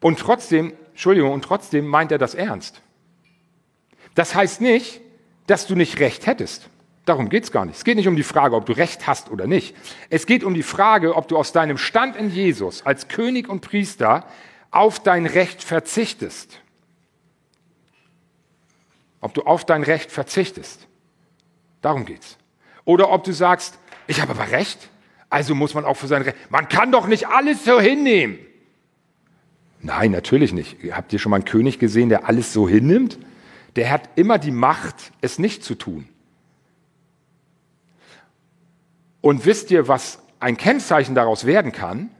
[0.00, 2.82] und trotzdem, Entschuldigung, und trotzdem meint er das ernst.
[4.14, 5.00] Das heißt nicht,
[5.46, 6.68] dass du nicht recht hättest.
[7.04, 7.76] Darum geht es gar nicht.
[7.76, 9.74] Es geht nicht um die Frage, ob du recht hast oder nicht.
[10.10, 13.60] Es geht um die Frage, ob du aus deinem Stand in Jesus als König und
[13.60, 14.26] Priester
[14.70, 16.60] auf dein Recht verzichtest.
[19.20, 20.86] Ob du auf dein Recht verzichtest.
[21.82, 22.38] Darum geht's.
[22.84, 24.88] Oder ob du sagst, ich habe aber Recht,
[25.28, 26.36] also muss man auch für sein Recht.
[26.50, 28.38] Man kann doch nicht alles so hinnehmen.
[29.80, 30.78] Nein, natürlich nicht.
[30.92, 33.18] Habt ihr schon mal einen König gesehen, der alles so hinnimmt?
[33.76, 36.08] der hat immer die Macht, es nicht zu tun.
[39.20, 42.10] Und wisst ihr, was ein Kennzeichen daraus werden kann?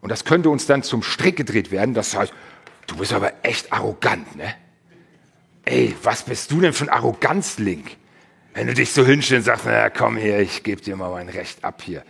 [0.00, 2.32] Und das könnte uns dann zum Strick gedreht werden, das heißt,
[2.86, 4.54] du bist aber echt arrogant, ne?
[5.66, 7.96] Ey, was bist du denn für ein Arroganzlink?
[8.54, 11.28] Wenn du dich so hinstellst und sagst, na komm her, ich gebe dir mal mein
[11.28, 12.04] Recht ab hier.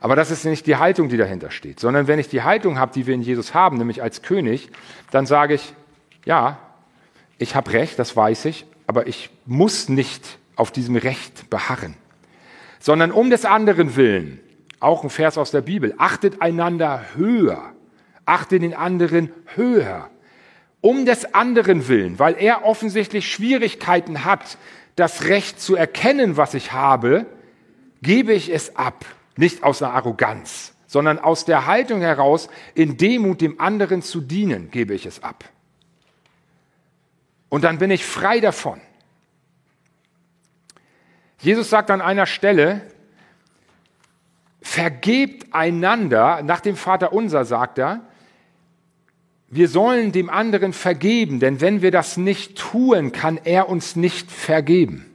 [0.00, 2.92] Aber das ist nicht die Haltung, die dahinter steht, sondern wenn ich die Haltung habe,
[2.92, 4.70] die wir in Jesus haben, nämlich als König,
[5.10, 5.74] dann sage ich,
[6.24, 6.58] ja,
[7.36, 11.94] ich habe Recht, das weiß ich, aber ich muss nicht auf diesem Recht beharren,
[12.78, 14.40] sondern um des anderen willen,
[14.80, 17.72] auch ein Vers aus der Bibel, achtet einander höher,
[18.24, 20.08] achtet den anderen höher,
[20.80, 24.58] um des anderen willen, weil er offensichtlich Schwierigkeiten hat,
[24.96, 27.26] das Recht zu erkennen, was ich habe,
[28.02, 29.04] gebe ich es ab,
[29.36, 34.70] nicht aus einer Arroganz, sondern aus der Haltung heraus, in Demut dem anderen zu dienen,
[34.70, 35.44] gebe ich es ab.
[37.48, 38.80] Und dann bin ich frei davon.
[41.40, 42.82] Jesus sagt an einer Stelle,
[44.60, 48.07] vergebt einander, nach dem Vater unser sagt er,
[49.50, 54.30] wir sollen dem anderen vergeben, denn wenn wir das nicht tun, kann er uns nicht
[54.30, 55.06] vergeben.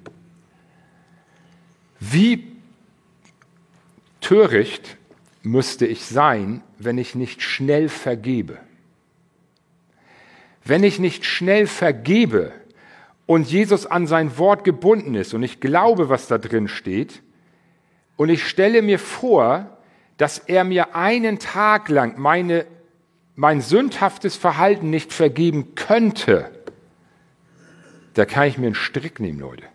[1.99, 2.47] Wie
[4.21, 4.97] töricht
[5.43, 8.57] müsste ich sein, wenn ich nicht schnell vergebe?
[10.65, 12.51] wenn ich nicht schnell vergebe
[13.25, 17.21] und Jesus an sein Wort gebunden ist und ich glaube, was da drin steht,
[18.15, 19.77] und ich stelle mir vor,
[20.17, 22.67] dass er mir einen Tag lang meine,
[23.35, 26.51] mein sündhaftes Verhalten nicht vergeben könnte,
[28.13, 29.65] da kann ich mir einen Strick nehmen, Leute.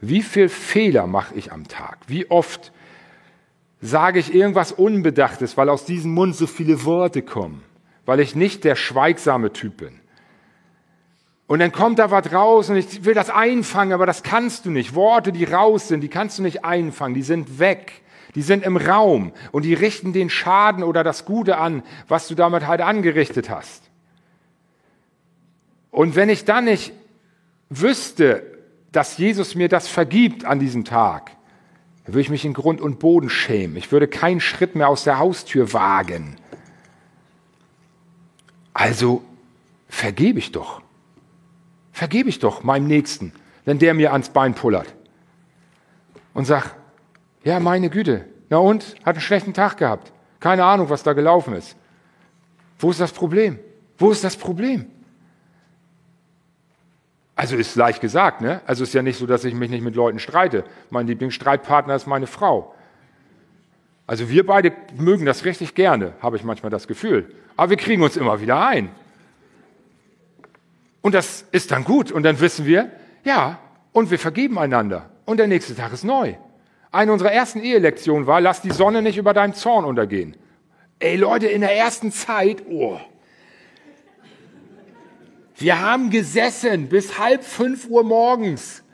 [0.00, 1.98] Wie viel Fehler mache ich am Tag?
[2.06, 2.72] Wie oft
[3.80, 7.62] sage ich irgendwas Unbedachtes, weil aus diesem Mund so viele Worte kommen,
[8.06, 10.00] weil ich nicht der schweigsame Typ bin.
[11.48, 14.70] Und dann kommt da was raus und ich will das einfangen, aber das kannst du
[14.70, 14.94] nicht.
[14.94, 18.01] Worte, die raus sind, die kannst du nicht einfangen, die sind weg.
[18.34, 22.34] Die sind im Raum und die richten den Schaden oder das Gute an, was du
[22.34, 23.82] damit halt angerichtet hast.
[25.90, 26.92] Und wenn ich dann nicht
[27.68, 28.58] wüsste,
[28.90, 31.32] dass Jesus mir das vergibt an diesem Tag,
[32.04, 33.76] dann würde ich mich in Grund und Boden schämen.
[33.76, 36.36] Ich würde keinen Schritt mehr aus der Haustür wagen.
[38.72, 39.22] Also
[39.88, 40.82] vergebe ich doch.
[41.92, 43.32] Vergebe ich doch meinem Nächsten,
[43.66, 44.94] wenn der mir ans Bein pullert.
[46.32, 46.74] Und sag,
[47.44, 48.94] ja, meine Güte, na und?
[49.04, 50.12] Hat einen schlechten Tag gehabt.
[50.40, 51.76] Keine Ahnung, was da gelaufen ist.
[52.78, 53.58] Wo ist das Problem?
[53.98, 54.86] Wo ist das Problem?
[57.34, 58.60] Also ist leicht gesagt, ne?
[58.66, 60.64] Also ist ja nicht so, dass ich mich nicht mit Leuten streite.
[60.90, 62.74] Mein Lieblingsstreitpartner ist meine Frau.
[64.06, 67.34] Also wir beide mögen das richtig gerne, habe ich manchmal das Gefühl.
[67.56, 68.90] Aber wir kriegen uns immer wieder ein.
[71.00, 72.12] Und das ist dann gut.
[72.12, 72.90] Und dann wissen wir,
[73.24, 73.58] ja,
[73.92, 75.10] und wir vergeben einander.
[75.24, 76.34] Und der nächste Tag ist neu.
[76.92, 80.36] Eine unserer ersten Ehelektionen war, lass die Sonne nicht über deinem Zorn untergehen.
[80.98, 83.00] Ey Leute, in der ersten Zeit, oh,
[85.56, 88.84] wir haben gesessen bis halb fünf Uhr morgens,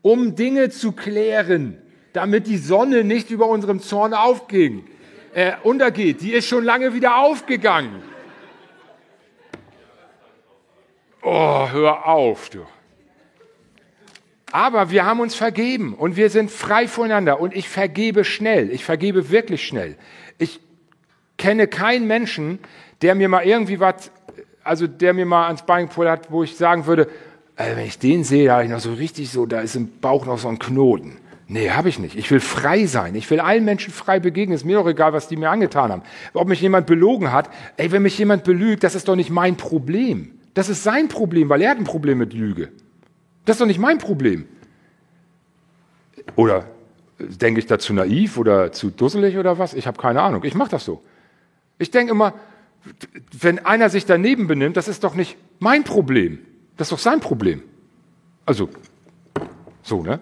[0.00, 1.76] um Dinge zu klären,
[2.14, 4.86] damit die Sonne nicht über unserem Zorn aufging,
[5.34, 6.22] äh, untergeht.
[6.22, 8.02] Die ist schon lange wieder aufgegangen.
[11.22, 12.64] Oh, hör auf, du.
[14.54, 18.70] Aber wir haben uns vergeben und wir sind frei voneinander und ich vergebe schnell.
[18.70, 19.96] Ich vergebe wirklich schnell.
[20.38, 20.60] Ich
[21.38, 22.60] kenne keinen Menschen,
[23.02, 24.12] der mir mal irgendwie was
[24.62, 27.08] also der mir mal ans Bein gepult hat, wo ich sagen würde,
[27.56, 29.98] äh, wenn ich den sehe, da habe ich noch so richtig so, da ist im
[30.00, 31.16] Bauch noch so ein Knoten.
[31.48, 32.16] Nee, habe ich nicht.
[32.16, 33.16] Ich will frei sein.
[33.16, 34.54] Ich will allen Menschen frei begegnen.
[34.54, 36.02] Ist mir doch egal, was die mir angetan haben.
[36.32, 39.56] Ob mich jemand belogen hat, ey, wenn mich jemand belügt, das ist doch nicht mein
[39.56, 40.38] Problem.
[40.54, 42.70] Das ist sein Problem, weil er hat ein Problem mit Lüge.
[43.44, 44.46] Das ist doch nicht mein Problem.
[46.36, 46.66] Oder
[47.18, 49.74] denke ich da zu naiv oder zu dusselig oder was?
[49.74, 50.44] Ich habe keine Ahnung.
[50.44, 51.02] Ich mache das so.
[51.78, 52.34] Ich denke immer,
[53.32, 56.38] wenn einer sich daneben benimmt, das ist doch nicht mein Problem.
[56.76, 57.62] Das ist doch sein Problem.
[58.46, 58.68] Also,
[59.82, 60.20] so, ne?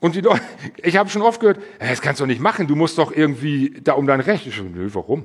[0.00, 0.42] Und die Leute,
[0.82, 3.92] ich habe schon oft gehört, das kannst du nicht machen, du musst doch irgendwie da
[3.92, 4.46] um dein Recht.
[4.46, 5.24] Ich so, nö, warum?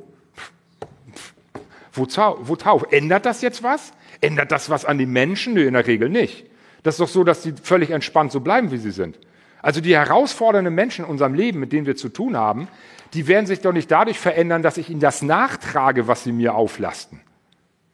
[1.93, 2.05] Wo,
[2.41, 2.85] wo tauf?
[2.91, 3.91] Ändert das jetzt was?
[4.21, 5.55] Ändert das was an den Menschen?
[5.55, 6.45] Nö, in der Regel nicht.
[6.83, 9.17] Das ist doch so, dass sie völlig entspannt so bleiben, wie sie sind.
[9.61, 12.67] Also die herausfordernden Menschen in unserem Leben, mit denen wir zu tun haben,
[13.13, 16.55] die werden sich doch nicht dadurch verändern, dass ich ihnen das nachtrage, was sie mir
[16.55, 17.21] auflasten.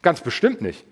[0.02, 0.86] Ganz bestimmt nicht.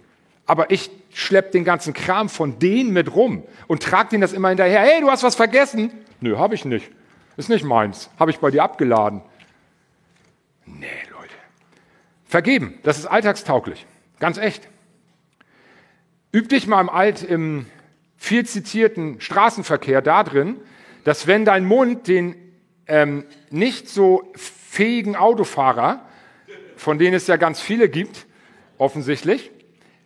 [0.45, 4.49] Aber ich schleppe den ganzen Kram von denen mit rum und trage denen das immer
[4.49, 4.81] hinterher.
[4.81, 5.91] Hey, du hast was vergessen.
[6.19, 6.89] Nö, habe ich nicht.
[7.37, 8.09] Ist nicht meins.
[8.19, 9.21] Habe ich bei dir abgeladen.
[10.65, 11.33] Nee, Leute.
[12.25, 13.85] Vergeben, das ist alltagstauglich.
[14.19, 14.67] Ganz echt.
[16.33, 17.65] Üb dich mal im Alt, im
[18.21, 20.57] viel zitierten Straßenverkehr da drin,
[21.05, 22.35] dass wenn dein Mund den
[22.85, 26.05] ähm, nicht so fähigen Autofahrer,
[26.77, 28.27] von denen es ja ganz viele gibt,
[28.77, 29.49] offensichtlich,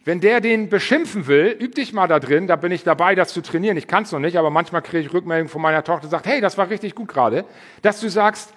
[0.06, 3.34] wenn der den beschimpfen will, üb dich mal da drin, da bin ich dabei, das
[3.34, 3.76] zu trainieren.
[3.76, 6.40] Ich kann es noch nicht, aber manchmal kriege ich Rückmeldungen von meiner Tochter, sagt, hey,
[6.40, 7.44] das war richtig gut gerade,
[7.82, 8.54] dass du sagst,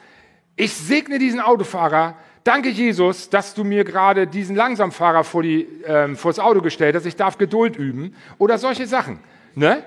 [0.54, 6.14] ich segne diesen Autofahrer, danke Jesus, dass du mir gerade diesen Langsamfahrer vor, die, ähm,
[6.14, 9.18] vor das Auto gestellt hast, ich darf Geduld üben oder solche Sachen.
[9.58, 9.82] Ne?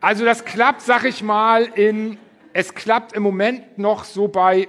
[0.00, 2.18] Also das klappt, sag ich mal, in
[2.52, 4.68] es klappt im Moment noch so bei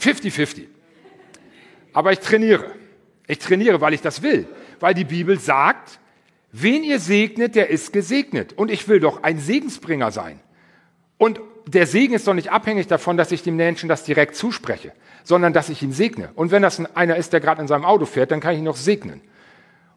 [0.00, 0.66] 50-50.
[1.92, 2.72] Aber ich trainiere.
[3.26, 4.48] Ich trainiere, weil ich das will.
[4.80, 6.00] Weil die Bibel sagt,
[6.50, 8.54] wen ihr segnet, der ist gesegnet.
[8.54, 10.40] Und ich will doch ein Segensbringer sein.
[11.18, 14.92] Und der Segen ist doch nicht abhängig davon, dass ich dem Menschen das direkt zuspreche,
[15.24, 16.30] sondern dass ich ihn segne.
[16.34, 18.64] Und wenn das einer ist, der gerade in seinem Auto fährt, dann kann ich ihn
[18.64, 19.20] noch segnen.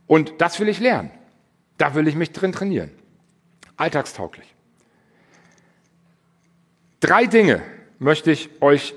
[0.07, 1.11] Und das will ich lernen.
[1.77, 2.91] Da will ich mich drin trainieren.
[3.77, 4.53] Alltagstauglich.
[6.99, 7.61] Drei Dinge
[7.99, 8.95] möchte ich euch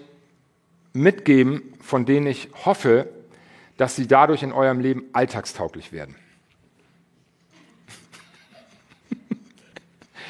[0.92, 3.08] mitgeben, von denen ich hoffe,
[3.76, 6.16] dass sie dadurch in eurem Leben alltagstauglich werden.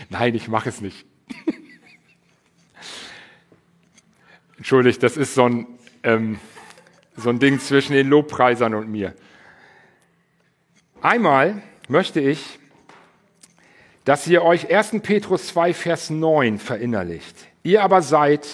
[0.08, 1.06] Nein, ich mache es nicht.
[4.56, 5.66] Entschuldigt, das ist so ein,
[6.04, 6.38] ähm,
[7.16, 9.14] so ein Ding zwischen den Lobpreisern und mir.
[11.02, 12.59] Einmal möchte ich,
[14.10, 15.02] dass ihr euch 1.
[15.04, 17.36] Petrus 2, Vers 9 verinnerlicht.
[17.62, 18.44] Ihr aber seid,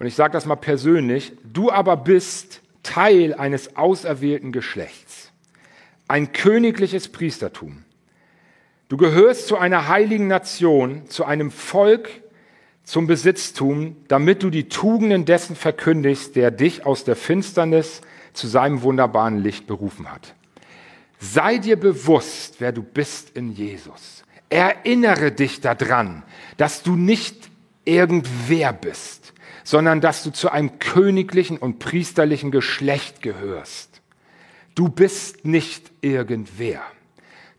[0.00, 5.30] und ich sage das mal persönlich, du aber bist Teil eines auserwählten Geschlechts,
[6.08, 7.84] ein königliches Priestertum.
[8.88, 12.10] Du gehörst zu einer heiligen Nation, zu einem Volk,
[12.82, 18.00] zum Besitztum, damit du die Tugenden dessen verkündigst, der dich aus der Finsternis
[18.32, 20.34] zu seinem wunderbaren Licht berufen hat.
[21.20, 24.24] Sei dir bewusst, wer du bist in Jesus.
[24.50, 26.22] Erinnere dich daran,
[26.56, 27.50] dass du nicht
[27.84, 29.32] irgendwer bist,
[29.64, 34.02] sondern dass du zu einem königlichen und priesterlichen Geschlecht gehörst.
[34.74, 36.82] Du bist nicht irgendwer.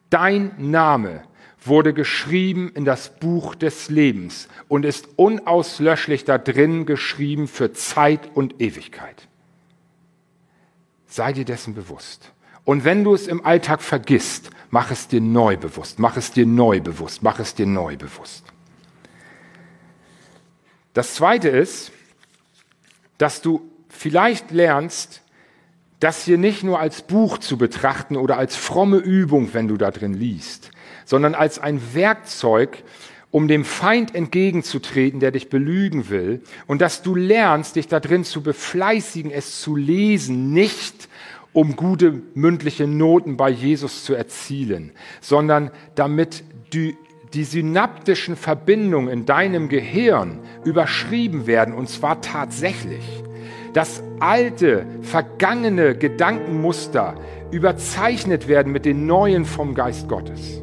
[0.09, 1.23] Dein Name
[1.63, 8.29] wurde geschrieben in das Buch des Lebens und ist unauslöschlich da drin geschrieben für Zeit
[8.33, 9.27] und Ewigkeit.
[11.05, 12.31] Sei dir dessen bewusst.
[12.63, 16.45] Und wenn du es im Alltag vergisst, mach es dir neu bewusst, mach es dir
[16.45, 18.45] neu bewusst, mach es dir neu bewusst.
[20.93, 21.91] Das Zweite ist,
[23.17, 25.21] dass du vielleicht lernst,
[25.99, 29.91] das hier nicht nur als Buch zu betrachten oder als fromme Übung, wenn du da
[29.91, 30.71] drin liest,
[31.05, 32.83] sondern als ein Werkzeug,
[33.29, 38.23] um dem Feind entgegenzutreten, der dich belügen will, und dass du lernst, dich da drin
[38.23, 41.07] zu befleißigen, es zu lesen, nicht
[41.53, 46.43] um gute mündliche Noten bei Jesus zu erzielen, sondern damit
[46.73, 46.95] die,
[47.33, 53.03] die synaptischen Verbindungen in deinem Gehirn überschrieben werden, und zwar tatsächlich.
[53.73, 57.15] Dass alte, vergangene Gedankenmuster
[57.51, 60.61] überzeichnet werden mit den neuen vom Geist Gottes.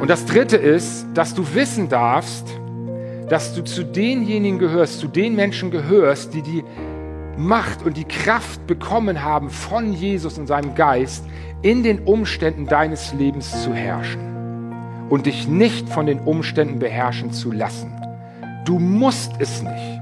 [0.00, 2.46] Und das Dritte ist, dass du wissen darfst,
[3.28, 6.64] dass du zu denjenigen gehörst, zu den Menschen gehörst, die die
[7.38, 11.24] Macht und die Kraft bekommen haben von Jesus und seinem Geist,
[11.62, 14.20] in den Umständen deines Lebens zu herrschen
[15.08, 17.92] und dich nicht von den Umständen beherrschen zu lassen.
[18.64, 20.00] Du musst es nicht.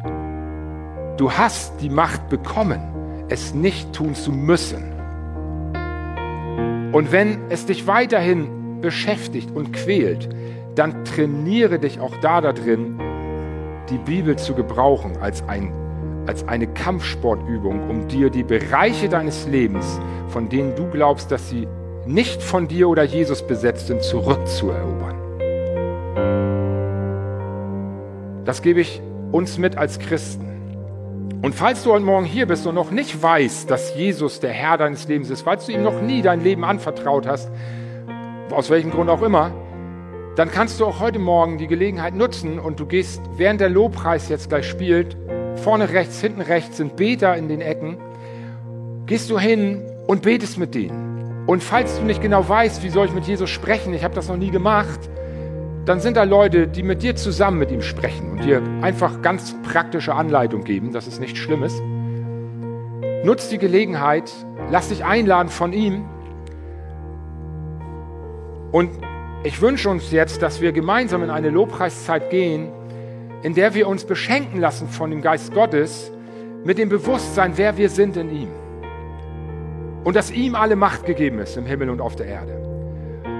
[1.18, 2.80] Du hast die Macht bekommen,
[3.28, 4.82] es nicht tun zu müssen.
[6.92, 10.30] Und wenn es dich weiterhin beschäftigt und quält,
[10.74, 12.98] dann trainiere dich auch da darin,
[13.90, 15.85] die Bibel zu gebrauchen als, ein,
[16.26, 21.68] als eine Kampfsportübung, um dir die Bereiche deines Lebens, von denen du glaubst, dass sie
[22.06, 25.16] nicht von dir oder Jesus besetzt sind, zurückzuerobern.
[28.44, 29.02] Das gebe ich
[29.32, 30.46] uns mit als Christen.
[31.42, 34.78] Und falls du heute Morgen hier bist und noch nicht weißt, dass Jesus der Herr
[34.78, 37.50] deines Lebens ist, falls du ihm noch nie dein Leben anvertraut hast,
[38.50, 39.52] aus welchem Grund auch immer,
[40.36, 44.28] dann kannst du auch heute Morgen die Gelegenheit nutzen und du gehst, während der Lobpreis
[44.28, 45.16] jetzt gleich spielt,
[45.56, 47.98] vorne rechts, hinten rechts sind Beter in den Ecken,
[49.06, 51.44] gehst du hin und betest mit denen.
[51.46, 54.28] Und falls du nicht genau weißt, wie soll ich mit Jesus sprechen, ich habe das
[54.28, 54.98] noch nie gemacht,
[55.84, 59.54] dann sind da Leute, die mit dir zusammen mit ihm sprechen und dir einfach ganz
[59.62, 60.92] praktische Anleitung geben.
[60.92, 61.80] Das ist nichts Schlimmes.
[63.24, 64.32] Nutz die Gelegenheit,
[64.70, 66.04] lass dich einladen von ihm
[68.72, 68.90] und
[69.44, 72.68] ich wünsche uns jetzt, dass wir gemeinsam in eine Lobpreiszeit gehen,
[73.46, 76.10] in der wir uns beschenken lassen von dem Geist Gottes
[76.64, 78.48] mit dem Bewusstsein, wer wir sind in ihm.
[80.02, 82.60] Und dass ihm alle Macht gegeben ist im Himmel und auf der Erde.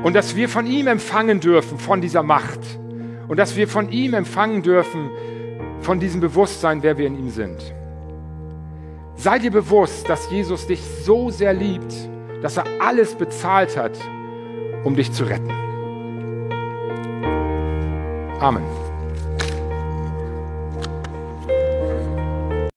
[0.05, 2.61] Und dass wir von ihm empfangen dürfen, von dieser Macht.
[3.27, 5.11] Und dass wir von ihm empfangen dürfen,
[5.81, 7.75] von diesem Bewusstsein, wer wir in ihm sind.
[9.17, 11.93] Sei dir bewusst, dass Jesus dich so sehr liebt,
[12.43, 13.99] dass er alles bezahlt hat,
[14.85, 15.51] um dich zu retten.
[18.39, 18.86] Amen.